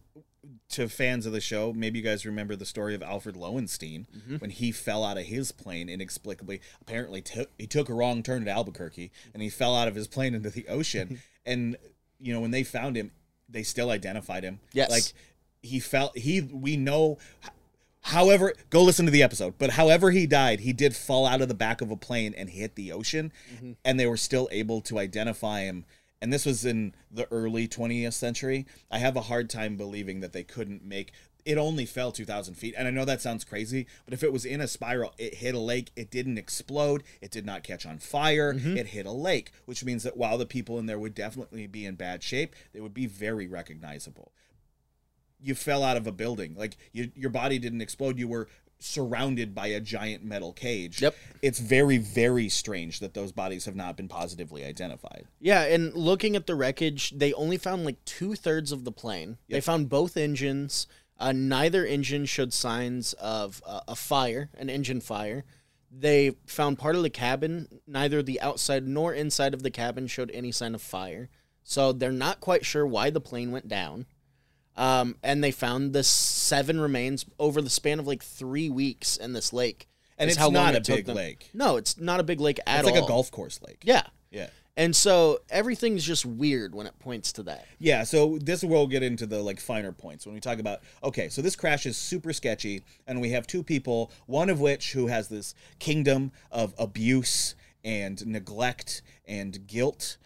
[0.69, 4.05] to fans of the show, maybe you guys remember the story of Alfred Loewenstein
[4.39, 6.61] when he fell out of his plane inexplicably.
[6.81, 10.07] Apparently, took he took a wrong turn at Albuquerque and he fell out of his
[10.07, 11.21] plane into the ocean.
[11.45, 11.77] and
[12.19, 13.11] you know, when they found him,
[13.49, 14.59] they still identified him.
[14.73, 14.89] Yes.
[14.89, 15.03] like
[15.61, 16.11] he fell.
[16.15, 17.17] He we know
[18.07, 19.55] However, go listen to the episode.
[19.57, 22.49] But however he died, he did fall out of the back of a plane and
[22.49, 23.73] hit the ocean, mm-hmm.
[23.83, 25.83] and they were still able to identify him.
[26.21, 28.65] And this was in the early 20th century.
[28.89, 31.11] I have a hard time believing that they couldn't make
[31.47, 32.75] it only fell 2,000 feet.
[32.77, 35.55] And I know that sounds crazy, but if it was in a spiral, it hit
[35.55, 38.75] a lake, it didn't explode, it did not catch on fire, mm-hmm.
[38.75, 41.85] it hit a lake, which means that while the people in there would definitely be
[41.85, 44.33] in bad shape, they would be very recognizable.
[45.39, 49.55] You fell out of a building, like you, your body didn't explode, you were surrounded
[49.55, 51.01] by a giant metal cage.
[51.01, 51.15] Yep.
[51.41, 55.25] It's very, very strange that those bodies have not been positively identified.
[55.39, 59.37] Yeah, and looking at the wreckage, they only found like two thirds of the plane.
[59.47, 60.87] They found both engines.
[61.19, 65.43] Uh, neither engine showed signs of uh, a fire, an engine fire.
[65.91, 67.67] They found part of the cabin.
[67.87, 71.29] Neither the outside nor inside of the cabin showed any sign of fire.
[71.63, 74.05] So they're not quite sure why the plane went down.
[74.75, 79.33] Um, and they found the seven remains over the span of like three weeks in
[79.33, 79.87] this lake.
[80.19, 81.49] And it's how long not a it took big them- lake.
[81.53, 82.89] No, it's not a big lake at all.
[82.89, 83.05] It's like all.
[83.07, 83.81] a golf course lake.
[83.83, 84.03] Yeah.
[84.29, 84.47] Yeah.
[84.77, 87.65] And so everything's just weird when it points to that.
[87.79, 91.29] Yeah, so this will get into the like finer points when we talk about okay,
[91.29, 95.07] so this crash is super sketchy and we have two people, one of which who
[95.07, 100.17] has this kingdom of abuse and neglect and guilt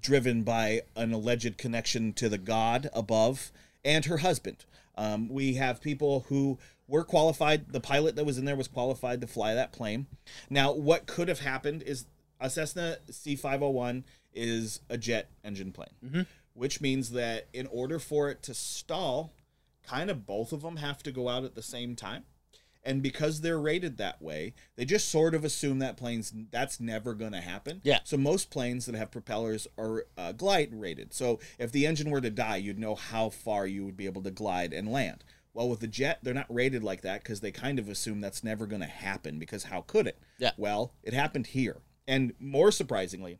[0.00, 3.52] driven by an alleged connection to the god above
[3.84, 4.64] and her husband.
[4.96, 7.72] Um, we have people who were qualified.
[7.72, 10.06] The pilot that was in there was qualified to fly that plane.
[10.48, 12.06] Now, what could have happened is
[12.40, 14.04] a Cessna C501
[14.34, 19.32] is a jet engine plane, which means that in order for it to stall,
[19.82, 22.24] kind of both of them have to go out at the same time.
[22.86, 27.14] And because they're rated that way, they just sort of assume that planes that's never
[27.14, 27.80] going to happen.
[27.82, 28.00] Yeah.
[28.04, 31.14] So most planes that have propellers are uh, glide rated.
[31.14, 34.22] So if the engine were to die, you'd know how far you would be able
[34.24, 35.24] to glide and land.
[35.54, 38.44] Well, with the jet, they're not rated like that because they kind of assume that's
[38.44, 40.18] never going to happen because how could it?
[40.36, 40.50] Yeah.
[40.58, 41.78] Well, it happened here.
[42.06, 43.38] And more surprisingly,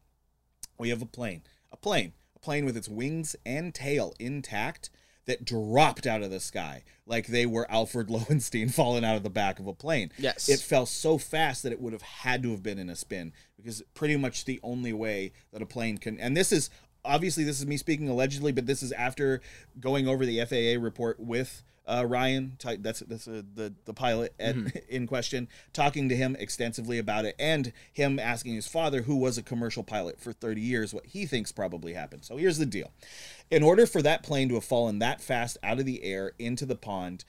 [0.78, 4.90] we have a plane, a plane, a plane with its wings and tail intact
[5.26, 9.30] that dropped out of the sky like they were Alfred Loewenstein falling out of the
[9.30, 10.10] back of a plane.
[10.18, 10.48] Yes.
[10.48, 13.32] It fell so fast that it would have had to have been in a spin
[13.56, 16.70] because pretty much the only way that a plane can and this is
[17.05, 19.40] obviously this is me speaking allegedly but this is after
[19.80, 24.57] going over the FAA report with uh, Ryan, that's that's uh, the the pilot at,
[24.88, 29.36] in question, talking to him extensively about it, and him asking his father, who was
[29.36, 32.24] a commercial pilot for 30 years, what he thinks probably happened.
[32.24, 32.90] So here's the deal:
[33.50, 36.64] in order for that plane to have fallen that fast out of the air into
[36.64, 37.24] the pond,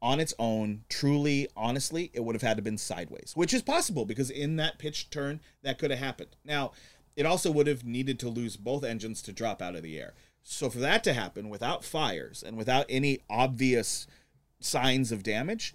[0.00, 4.04] on its own, truly, honestly, it would have had to been sideways, which is possible
[4.04, 6.36] because in that pitch turn, that could have happened.
[6.44, 6.72] Now,
[7.16, 10.14] it also would have needed to lose both engines to drop out of the air.
[10.42, 14.06] So for that to happen without fires and without any obvious
[14.60, 15.74] signs of damage,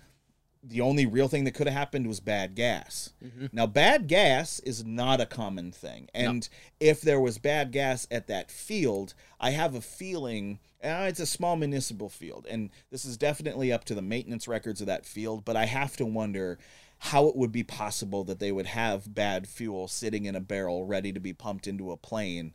[0.63, 3.13] the only real thing that could have happened was bad gas.
[3.51, 6.07] Now, bad gas is not a common thing.
[6.13, 6.47] And
[6.79, 11.25] if there was bad gas at that field, I have a feeling uh, it's a
[11.25, 12.47] small municipal field.
[12.49, 15.45] And this is definitely up to the maintenance records of that field.
[15.45, 16.57] But I have to wonder
[17.05, 20.85] how it would be possible that they would have bad fuel sitting in a barrel
[20.85, 22.53] ready to be pumped into a plane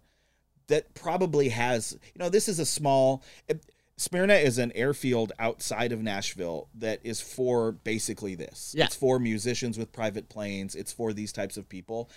[0.68, 3.60] that probably has you know this is a small it,
[3.98, 8.74] Smyrna is an airfield outside of Nashville that is for basically this.
[8.76, 8.84] Yeah.
[8.84, 10.74] It's for musicians with private planes.
[10.74, 12.10] It's for these types of people.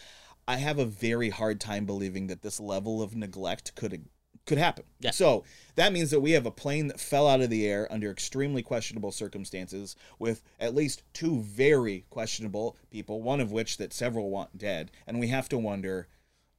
[0.45, 4.09] I have a very hard time believing that this level of neglect could
[4.49, 4.83] could happen.
[4.99, 5.11] Yeah.
[5.11, 5.45] So
[5.75, 8.61] that means that we have a plane that fell out of the air under extremely
[8.61, 14.57] questionable circumstances with at least two very questionable people, one of which that several want
[14.57, 16.07] dead, and we have to wonder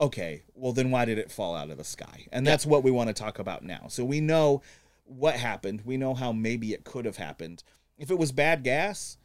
[0.01, 2.27] okay, well then why did it fall out of the sky?
[2.33, 3.85] And that's what we want to talk about now.
[3.89, 4.63] So we know
[5.05, 5.83] what happened.
[5.85, 7.63] We know how maybe it could have happened.
[7.99, 9.19] If it was bad gas,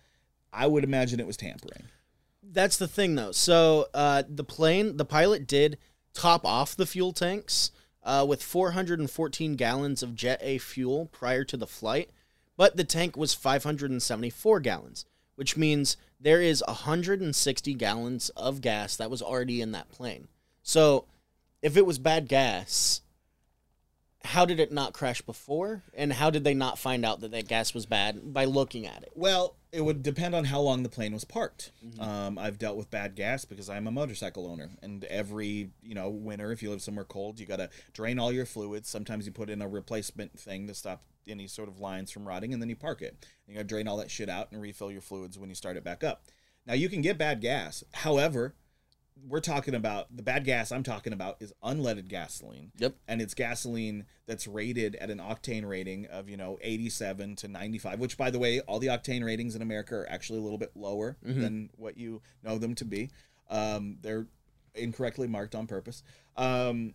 [0.52, 1.86] I would imagine it was tampering.
[2.44, 3.32] That's the thing, though.
[3.32, 5.78] So uh, the plane, the pilot did
[6.14, 7.72] top off the fuel tanks
[8.06, 12.10] uh, with 414 gallons of Jet A fuel prior to the flight,
[12.56, 19.10] but the tank was 574 gallons, which means there is 160 gallons of gas that
[19.10, 20.28] was already in that plane.
[20.62, 21.06] So
[21.62, 23.02] if it was bad gas,
[24.26, 25.84] how did it not crash before?
[25.94, 29.04] And how did they not find out that that gas was bad by looking at
[29.04, 29.12] it?
[29.16, 31.72] Well, it would depend on how long the plane was parked.
[32.00, 36.10] Um, I've dealt with bad gas because I'm a motorcycle owner, and every you know
[36.10, 38.90] winter, if you live somewhere cold, you got to drain all your fluids.
[38.90, 42.54] Sometimes you put in a replacement thing to stop any sort of lines from rotting,
[42.54, 43.26] and then you park it.
[43.48, 45.78] You got to drain all that shit out and refill your fluids when you start
[45.78, 46.24] it back up.
[46.66, 47.84] Now you can get bad gas.
[47.94, 48.56] However,
[49.28, 52.72] we're talking about the bad gas I'm talking about is unleaded gasoline.
[52.78, 52.96] Yep.
[53.08, 58.00] And it's gasoline that's rated at an octane rating of, you know, 87 to 95,
[58.00, 60.72] which by the way, all the octane ratings in America are actually a little bit
[60.76, 63.10] lower than what you know them to be.
[63.50, 64.28] Um, they're
[64.74, 66.04] incorrectly marked on purpose.
[66.36, 66.94] Um,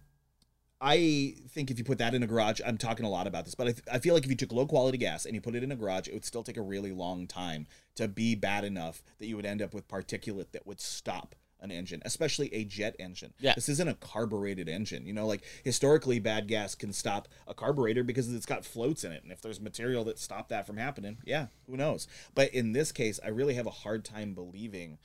[0.81, 3.55] I think if you put that in a garage, I'm talking a lot about this,
[3.55, 5.55] but I, th- I feel like if you took low quality gas and you put
[5.55, 7.66] it in a garage, it would still take a really long time
[7.97, 11.70] to be bad enough that you would end up with particulate that would stop an
[11.70, 13.32] engine, especially a jet engine.
[13.38, 13.54] Yeah.
[13.54, 15.06] This isn't a carbureted engine.
[15.06, 19.12] You know, like historically, bad gas can stop a carburetor because it's got floats in
[19.12, 19.22] it.
[19.22, 22.06] And if there's material that stop that from happening, yeah, who knows?
[22.34, 24.98] But in this case, I really have a hard time believing.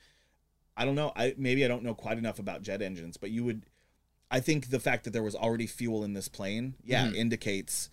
[0.77, 1.11] I don't know.
[1.15, 3.65] I maybe I don't know quite enough about jet engines, but you would
[4.31, 7.15] I think the fact that there was already fuel in this plane, yeah, mm-hmm.
[7.15, 7.89] indicates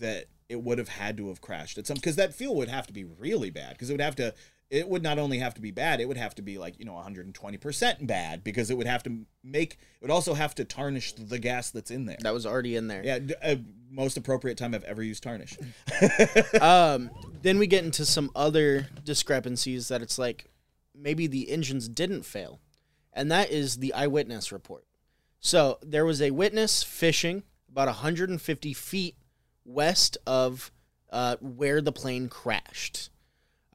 [0.00, 2.86] that it would have had to have crashed at some because that fuel would have
[2.86, 4.34] to be really bad because it would have to
[4.70, 6.84] it would not only have to be bad it would have to be like you
[6.84, 11.12] know 120% bad because it would have to make it would also have to tarnish
[11.14, 13.02] the gas that's in there That was already in there.
[13.04, 13.56] yeah d- uh,
[13.90, 15.56] most appropriate time i've ever used tarnish
[16.60, 17.10] Um,
[17.42, 20.46] then we get into some other discrepancies that it's like
[20.94, 22.60] maybe the engines didn't fail,
[23.12, 24.84] and that is the eyewitness report.
[25.40, 29.14] So there was a witness fishing about 150 feet
[29.64, 30.72] west of
[31.10, 33.10] uh, where the plane crashed.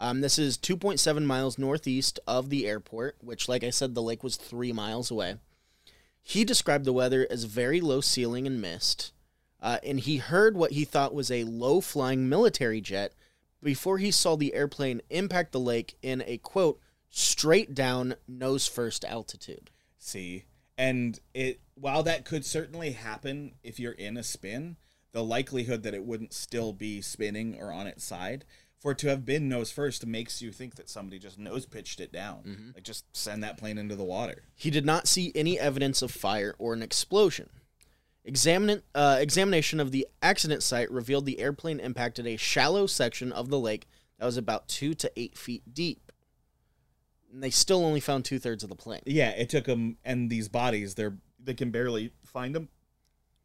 [0.04, 4.22] Um, this is 2.7 miles northeast of the airport, which, like I said, the lake
[4.22, 5.38] was three miles away.
[6.22, 9.14] He described the weather as very low ceiling and mist,
[9.62, 13.14] uh, and he heard what he thought was a low flying military jet
[13.62, 19.06] before he saw the airplane impact the lake in a quote, straight down nose first
[19.06, 19.72] altitude.
[19.98, 20.44] see
[20.78, 24.76] and it while that could certainly happen if you're in a spin
[25.14, 28.44] the likelihood that it wouldn't still be spinning or on its side
[28.84, 32.00] for it to have been nose first makes you think that somebody just nose pitched
[32.02, 35.58] it down like just send that plane into the water He did not see any
[35.58, 37.50] evidence of fire or an explosion.
[38.26, 43.50] Examine, uh, examination of the accident site revealed the airplane impacted a shallow section of
[43.50, 43.88] the lake
[44.20, 46.12] that was about two to eight feet deep.
[47.34, 49.02] And they still only found two thirds of the plane.
[49.06, 52.70] yeah it took them and these bodies they're they can barely find them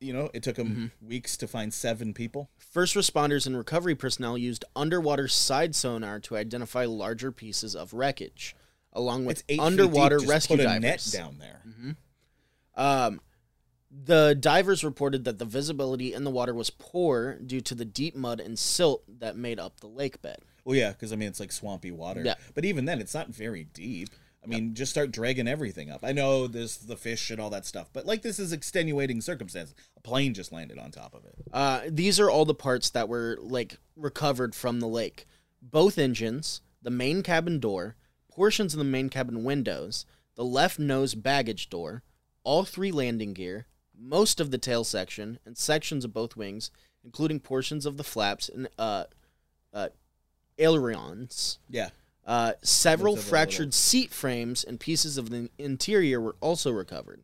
[0.01, 4.38] you know it took them weeks to find seven people First responders and recovery personnel
[4.38, 8.55] used underwater side sonar to identify larger pieces of wreckage,
[8.92, 10.28] along with it's eight underwater deep.
[10.28, 10.82] Rescue put a divers.
[10.82, 11.62] net down there
[12.74, 13.20] Um,
[13.90, 18.14] the divers reported that the visibility in the water was poor due to the deep
[18.14, 20.38] mud and silt that made up the lake bed.
[20.64, 22.22] Well, yeah, because I mean it's like swampy water.
[22.24, 22.34] Yeah.
[22.55, 24.11] But even then, it's not very deep.
[24.43, 26.01] I mean, just start dragging everything up.
[26.03, 29.74] I know there's the fish and all that stuff, but like this is extenuating circumstance.
[29.97, 31.34] A plane just landed on top of it.
[31.53, 35.26] Uh, these are all the parts that were like recovered from the lake.
[35.61, 37.97] Both engines, the main cabin door,
[38.30, 42.05] portions of the main cabin windows, the left nose baggage door,
[42.45, 43.66] all three landing gear,
[43.99, 46.70] most of the tail section, and sections of both wings,
[47.05, 49.05] including portions of the flaps and uh,
[49.74, 49.89] uh,
[50.59, 51.59] ailerons.
[51.68, 51.91] Yeah.
[52.29, 56.70] Uh, several Those are the fractured seat frames and pieces of the interior were also
[56.70, 57.22] recovered.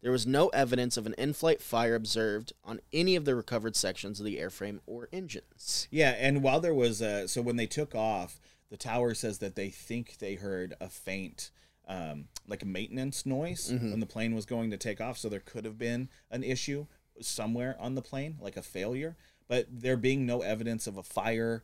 [0.00, 3.74] There was no evidence of an in flight fire observed on any of the recovered
[3.74, 5.88] sections of the airframe or engines.
[5.90, 8.38] Yeah, and while there was uh so when they took off,
[8.70, 11.50] the tower says that they think they heard a faint
[11.88, 15.40] um like a maintenance noise when the plane was going to take off, so there
[15.40, 16.86] could have been an issue
[17.20, 19.16] somewhere on the plane, like a failure,
[19.48, 21.62] but there being no evidence of a fire,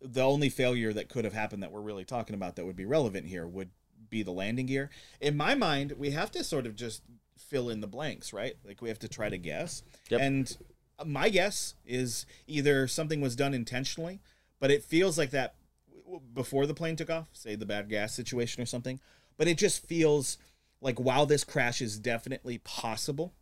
[0.00, 2.86] the only failure that could have happened that we're really talking about that would be
[2.86, 3.70] relevant here would
[4.08, 4.90] be the landing gear.
[5.20, 7.02] In my mind, we have to sort of just
[7.38, 8.54] fill in the blanks, right?
[8.64, 9.82] Like we have to try to guess.
[10.08, 10.20] Yep.
[10.20, 10.56] And
[11.04, 14.20] my guess is either something was done intentionally,
[14.58, 15.54] but it feels like that
[16.34, 19.00] before the plane took off, say the bad gas situation or something.
[19.36, 20.38] But it just feels
[20.80, 23.32] like while this crash is definitely possible,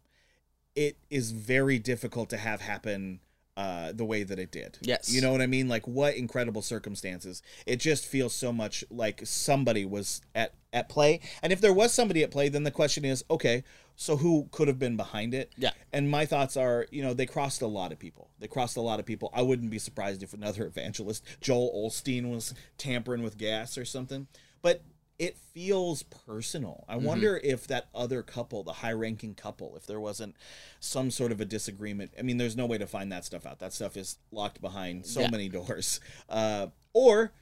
[0.74, 3.20] it is very difficult to have happen
[3.58, 4.78] uh, the way that it did.
[4.82, 5.12] Yes.
[5.12, 5.68] You know what I mean?
[5.68, 7.42] Like what incredible circumstances.
[7.66, 11.18] It just feels so much like somebody was at at play.
[11.42, 13.64] And if there was somebody at play, then the question is, okay,
[13.96, 15.52] so who could have been behind it?
[15.56, 15.72] Yeah.
[15.92, 18.30] And my thoughts are, you know, they crossed a lot of people.
[18.38, 19.28] They crossed a lot of people.
[19.34, 24.28] I wouldn't be surprised if another evangelist, Joel Osteen, was tampering with gas or something.
[24.62, 24.82] But
[25.18, 26.84] it feels personal.
[26.88, 30.36] I wonder if that other couple, the high ranking couple, if there wasn't
[30.78, 32.12] some sort of a disagreement.
[32.18, 33.58] I mean, there's no way to find that stuff out.
[33.58, 35.30] That stuff is locked behind so Yeah.
[35.30, 35.98] many doors.
[36.28, 37.32] Uh, or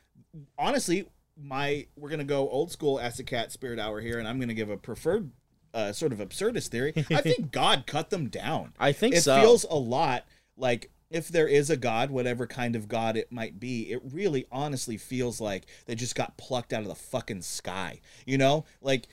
[0.59, 1.07] honestly,
[1.39, 4.55] my we're gonna go old school as the cat spirit hour here, and I'm gonna
[4.55, 5.31] give a preferred
[5.75, 6.95] uh, sort of absurdist theory.
[7.11, 8.73] I think God cut them down.
[8.79, 9.39] I think it so.
[9.41, 10.25] feels a lot
[10.57, 14.47] like if there is a God, whatever kind of God it might be, it really
[14.51, 18.01] honestly feels like they just got plucked out of the fucking sky.
[18.25, 19.07] You know, like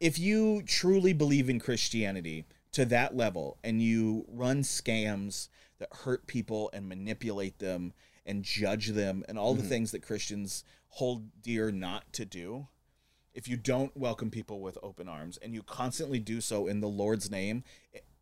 [0.00, 6.26] if you truly believe in Christianity to that level and you run scams that hurt
[6.26, 7.92] people and manipulate them
[8.26, 9.68] and judge them and all the mm-hmm.
[9.68, 12.68] things that Christians hold dear not to do,
[13.32, 16.88] if you don't welcome people with open arms and you constantly do so in the
[16.88, 17.64] Lord's name,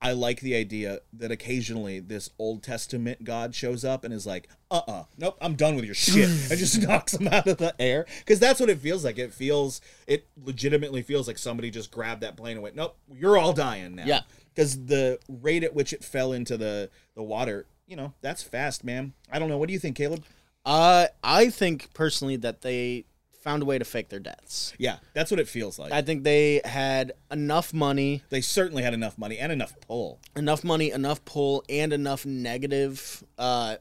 [0.01, 4.49] I like the idea that occasionally this Old Testament God shows up and is like,
[4.71, 6.29] uh uh nope, I'm done with your shit.
[6.51, 8.07] and just knocks them out of the air.
[8.21, 9.19] Because that's what it feels like.
[9.19, 13.37] It feels, it legitimately feels like somebody just grabbed that plane and went, nope, you're
[13.37, 14.05] all dying now.
[14.05, 14.21] Yeah.
[14.55, 18.85] Because the rate at which it fell into the, the water, you know, that's fast,
[18.85, 19.15] man.
[19.33, 19.59] I don't know.
[19.59, 20.25] What do you think, Caleb?
[20.65, 23.07] Uh, I think personally that they
[23.41, 24.75] found a way to fake their deaths.
[24.79, 25.93] Yeah, that's what it feels like.
[25.93, 30.21] I think they had enough money, they certainly had enough money and enough pull.
[30.37, 33.77] enough money, enough pull, and enough negative uh,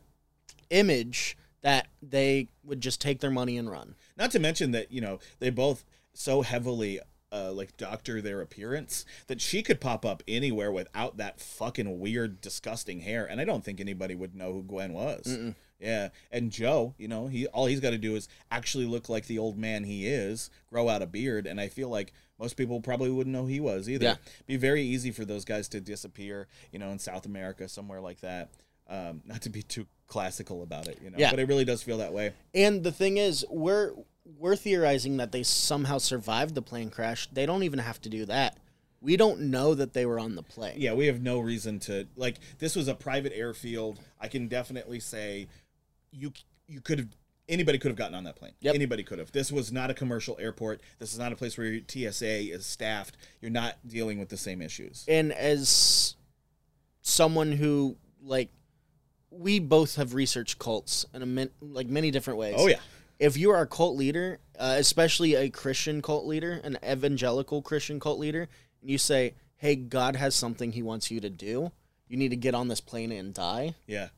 [0.69, 3.95] image that they would just take their money and run.
[4.17, 5.83] Not to mention that you know they both
[6.13, 6.99] so heavily
[7.31, 12.41] uh, like doctor their appearance that she could pop up anywhere without that fucking weird,
[12.41, 15.37] disgusting hair, and I don't think anybody would know who Gwen was.
[15.79, 19.27] Yeah, and Joe, you know, he all he's got to do is actually look like
[19.27, 22.81] the old man he is, grow out a beard, and I feel like most people
[22.81, 24.05] probably wouldn't know he was either.
[24.05, 24.15] Yeah.
[24.47, 28.21] Be very easy for those guys to disappear, you know, in South America somewhere like
[28.21, 28.49] that.
[28.89, 31.29] Um, not to be too classical about it, you know, Yeah.
[31.29, 32.31] but it really does feel that way.
[32.55, 33.91] And the thing is, we're
[34.39, 37.27] we're theorizing that they somehow survived the plane crash.
[37.31, 38.57] They don't even have to do that.
[38.99, 40.75] We don't know that they were on the plane.
[40.77, 42.37] yeah, we have no reason to like.
[42.59, 43.99] This was a private airfield.
[44.19, 45.47] I can definitely say,
[46.17, 46.33] you
[46.67, 47.07] you could have
[47.49, 48.53] anybody could have gotten on that plane.
[48.61, 48.75] Yep.
[48.75, 49.31] Anybody could have.
[49.31, 50.81] This was not a commercial airport.
[50.99, 53.17] This is not a place where your TSA is staffed.
[53.41, 55.05] You're not dealing with the same issues.
[55.07, 56.15] And as
[57.01, 58.49] someone who like
[59.31, 62.55] we both have researched cults in a min- like many different ways.
[62.57, 62.79] Oh yeah,
[63.19, 67.99] if you are a cult leader, uh, especially a Christian cult leader, an evangelical Christian
[67.99, 68.47] cult leader,
[68.81, 71.71] and you say, "Hey, God has something He wants you to do.
[72.07, 74.09] You need to get on this plane and die." yeah,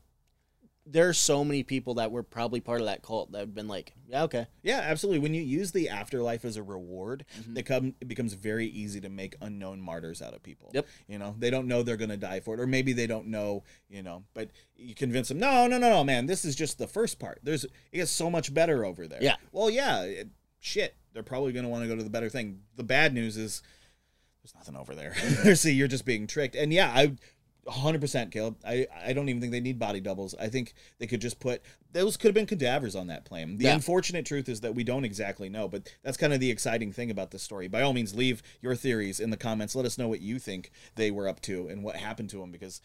[0.90, 3.68] There are so many people that were probably part of that cult that have been
[3.68, 4.80] like, "Yeah, okay, yeah.
[4.82, 5.20] Absolutely.
[5.20, 7.54] When you use the afterlife as a reward, Mm-hmm.
[7.54, 7.94] they come.
[8.00, 10.70] It becomes very easy to make unknown martyrs out of people.
[10.74, 10.86] Yep.
[11.06, 13.26] You know, they don't know they're going to die for it, or maybe they don't
[13.28, 13.62] know.
[13.88, 15.38] You know, but you convince them.
[15.38, 16.26] No, no, no, no, man.
[16.26, 17.40] This is just the first part.
[17.42, 19.22] There's it gets so much better over there.
[19.22, 19.36] Yeah.
[19.52, 20.02] Well, yeah.
[20.02, 20.28] It,
[20.58, 20.96] shit.
[21.12, 22.60] They're probably going to want to go to the better thing.
[22.76, 23.62] The bad news is
[24.42, 25.14] there's nothing over there.
[25.56, 26.54] See, you're just being tricked.
[26.56, 27.16] And yeah, I
[27.66, 28.56] 100% Caleb.
[28.66, 30.34] I I don't even think they need body doubles.
[30.40, 33.58] I think they could just put those could have been cadavers on that plane.
[33.58, 33.74] The Yeah.
[33.74, 37.10] unfortunate truth is that we don't exactly know, but that's kind of the exciting thing
[37.10, 37.68] about this story.
[37.68, 39.74] By all means, leave your theories in the comments.
[39.74, 42.50] Let us know what you think they were up to and what happened to them
[42.50, 42.80] because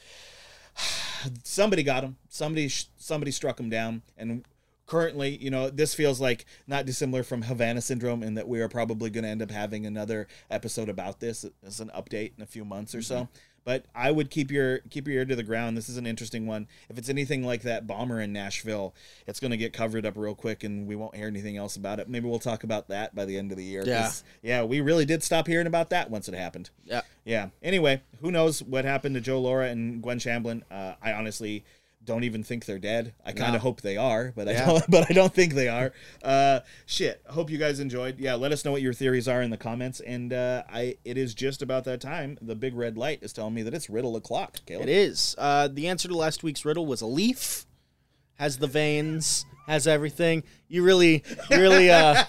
[1.43, 2.17] somebody got him.
[2.29, 4.43] Somebody somebody struck him down and
[4.87, 8.69] currently, you know, this feels like not dissimilar from Havana syndrome in that we are
[8.69, 12.45] probably going to end up having another episode about this as an update in a
[12.45, 13.15] few months or so.
[13.23, 13.33] Mm-hmm.
[13.65, 15.75] But I would keep your keep your ear to the ground.
[15.75, 16.67] This is an interesting one.
[16.87, 18.93] If it's anything like that bomber in Nashville,
[19.25, 21.99] it's going to get covered up real quick, and we won't hear anything else about
[21.99, 22.07] it.
[22.07, 23.83] Maybe we'll talk about that by the end of the year.
[23.83, 24.11] Yeah.
[24.43, 26.69] yeah, we really did stop hearing about that once it happened.
[26.85, 27.49] yeah." Yeah.
[27.63, 30.61] Anyway, who knows what happened to Joe Lara and Gwen Shamblin?
[30.69, 31.65] Uh, I honestly
[32.05, 33.13] don't even think they're dead.
[33.25, 33.55] I kind No.
[33.57, 34.83] of hope they are, but I don't.
[34.89, 35.91] But I don't think they are.
[36.23, 37.21] Uh, shit.
[37.27, 38.19] Hope you guys enjoyed.
[38.19, 38.35] Yeah.
[38.35, 39.99] Let us know what your theories are in the comments.
[39.99, 42.37] And uh, I, it is just about that time.
[42.41, 44.57] The big red light is telling me that it's riddle o'clock.
[44.65, 44.87] Caleb.
[44.87, 45.35] It is.
[45.37, 47.65] Uh, the answer to last week's riddle was a leaf.
[48.35, 49.45] Has the veins.
[49.67, 50.43] Has everything.
[50.67, 52.23] You really, really, uh,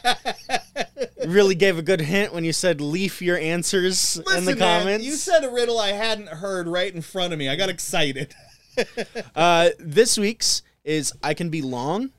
[1.27, 4.81] really gave a good hint when you said leaf your answers in the Listen, man,
[4.81, 5.05] comments.
[5.05, 7.49] you said a riddle I hadn't heard right in front of me.
[7.51, 8.35] I got excited.
[9.35, 12.11] Uh, this week's is I can be long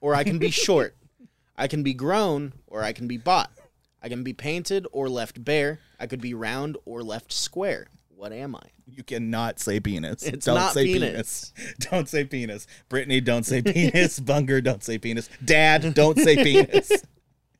[0.00, 0.94] or I can be short.
[1.56, 3.50] I can be grown or I can be bought.
[4.02, 5.80] I can be painted or left bare.
[5.98, 7.88] I could be round or left square.
[8.08, 8.62] What am I?
[8.86, 10.22] You cannot say penis.
[10.22, 11.52] It's don't say penis.
[11.90, 12.66] Don't say penis.
[12.88, 14.20] Brittany, don't say penis.
[14.20, 15.28] Bunger, don't say penis.
[15.44, 16.92] Dad, don't say penis.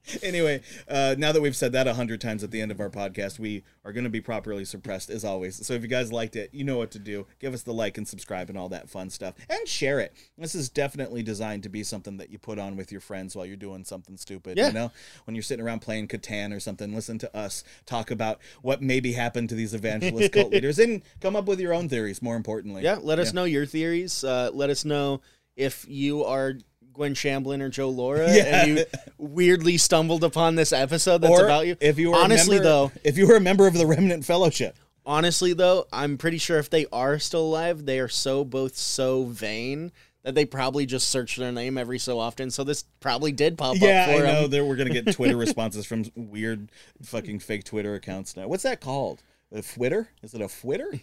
[0.23, 2.91] anyway, uh, now that we've said that a hundred times at the end of our
[2.91, 5.65] podcast, we are going to be properly suppressed as always.
[5.67, 7.27] So if you guys liked it, you know what to do.
[7.41, 10.13] Give us the like and subscribe and all that fun stuff, and share it.
[10.39, 13.47] This is definitely designed to be something that you put on with your friends while
[13.47, 14.57] you're doing something stupid.
[14.57, 14.69] Yeah.
[14.69, 14.93] You know,
[15.25, 19.13] when you're sitting around playing Catan or something, listen to us talk about what maybe
[19.13, 22.23] happened to these evangelist cult leaders, and come up with your own theories.
[22.23, 24.23] More importantly, Yeah, let us know your theories.
[24.25, 25.21] Uh, let us know
[25.57, 26.55] if you are
[26.97, 28.63] Gwen Shamblin or Joe Lara Yeah.
[28.65, 28.85] and you
[29.19, 31.77] weirdly stumbled upon this episode that's or about you.
[31.81, 34.77] if you were honestly member, though, if you were a member of the Remnant Fellowship.
[35.05, 39.25] honestly though, I'm pretty sure if they are still alive, they are so both so
[39.25, 39.93] vain
[40.23, 42.51] that they probably just search their name every so often.
[42.51, 44.47] So this probably did pop Yeah, up I for know.
[44.49, 46.71] There we're gonna get Twitter responses from weird
[47.03, 48.49] fucking fake Twitter accounts now.
[48.49, 49.23] What's that called?
[49.53, 50.09] A Twitter?
[50.25, 50.99] Is it a Twitter?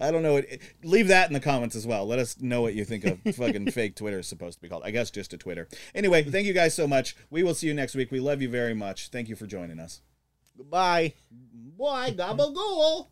[0.00, 0.36] I don't know.
[0.36, 2.06] It, it- leave that in the comments as well.
[2.06, 4.82] Let us know what you think of fucking fake Twitter is supposed to be called.
[4.84, 5.68] I guess just a Twitter.
[5.94, 7.16] Anyway, thank you guys so much.
[7.30, 8.10] We will see you next week.
[8.10, 9.08] We love you very much.
[9.08, 10.00] Thank you for joining us.
[10.56, 11.14] Goodbye.
[11.30, 13.08] Boy, gabagool.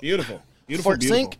[0.00, 0.42] Beautiful.
[0.66, 0.90] Beautiful.
[0.90, 1.24] Fort beautiful.
[1.24, 1.38] sink.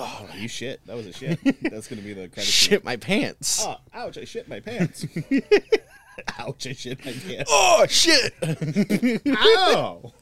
[0.00, 0.86] Oh, you shit.
[0.86, 1.40] That was a shit.
[1.62, 2.48] That's going to be the credit.
[2.48, 3.64] Shit my pants.
[3.66, 5.04] Oh, ouch, I shit my pants.
[6.38, 7.50] ouch, I shit my pants.
[7.52, 8.32] Oh shit.
[9.26, 10.12] Ow.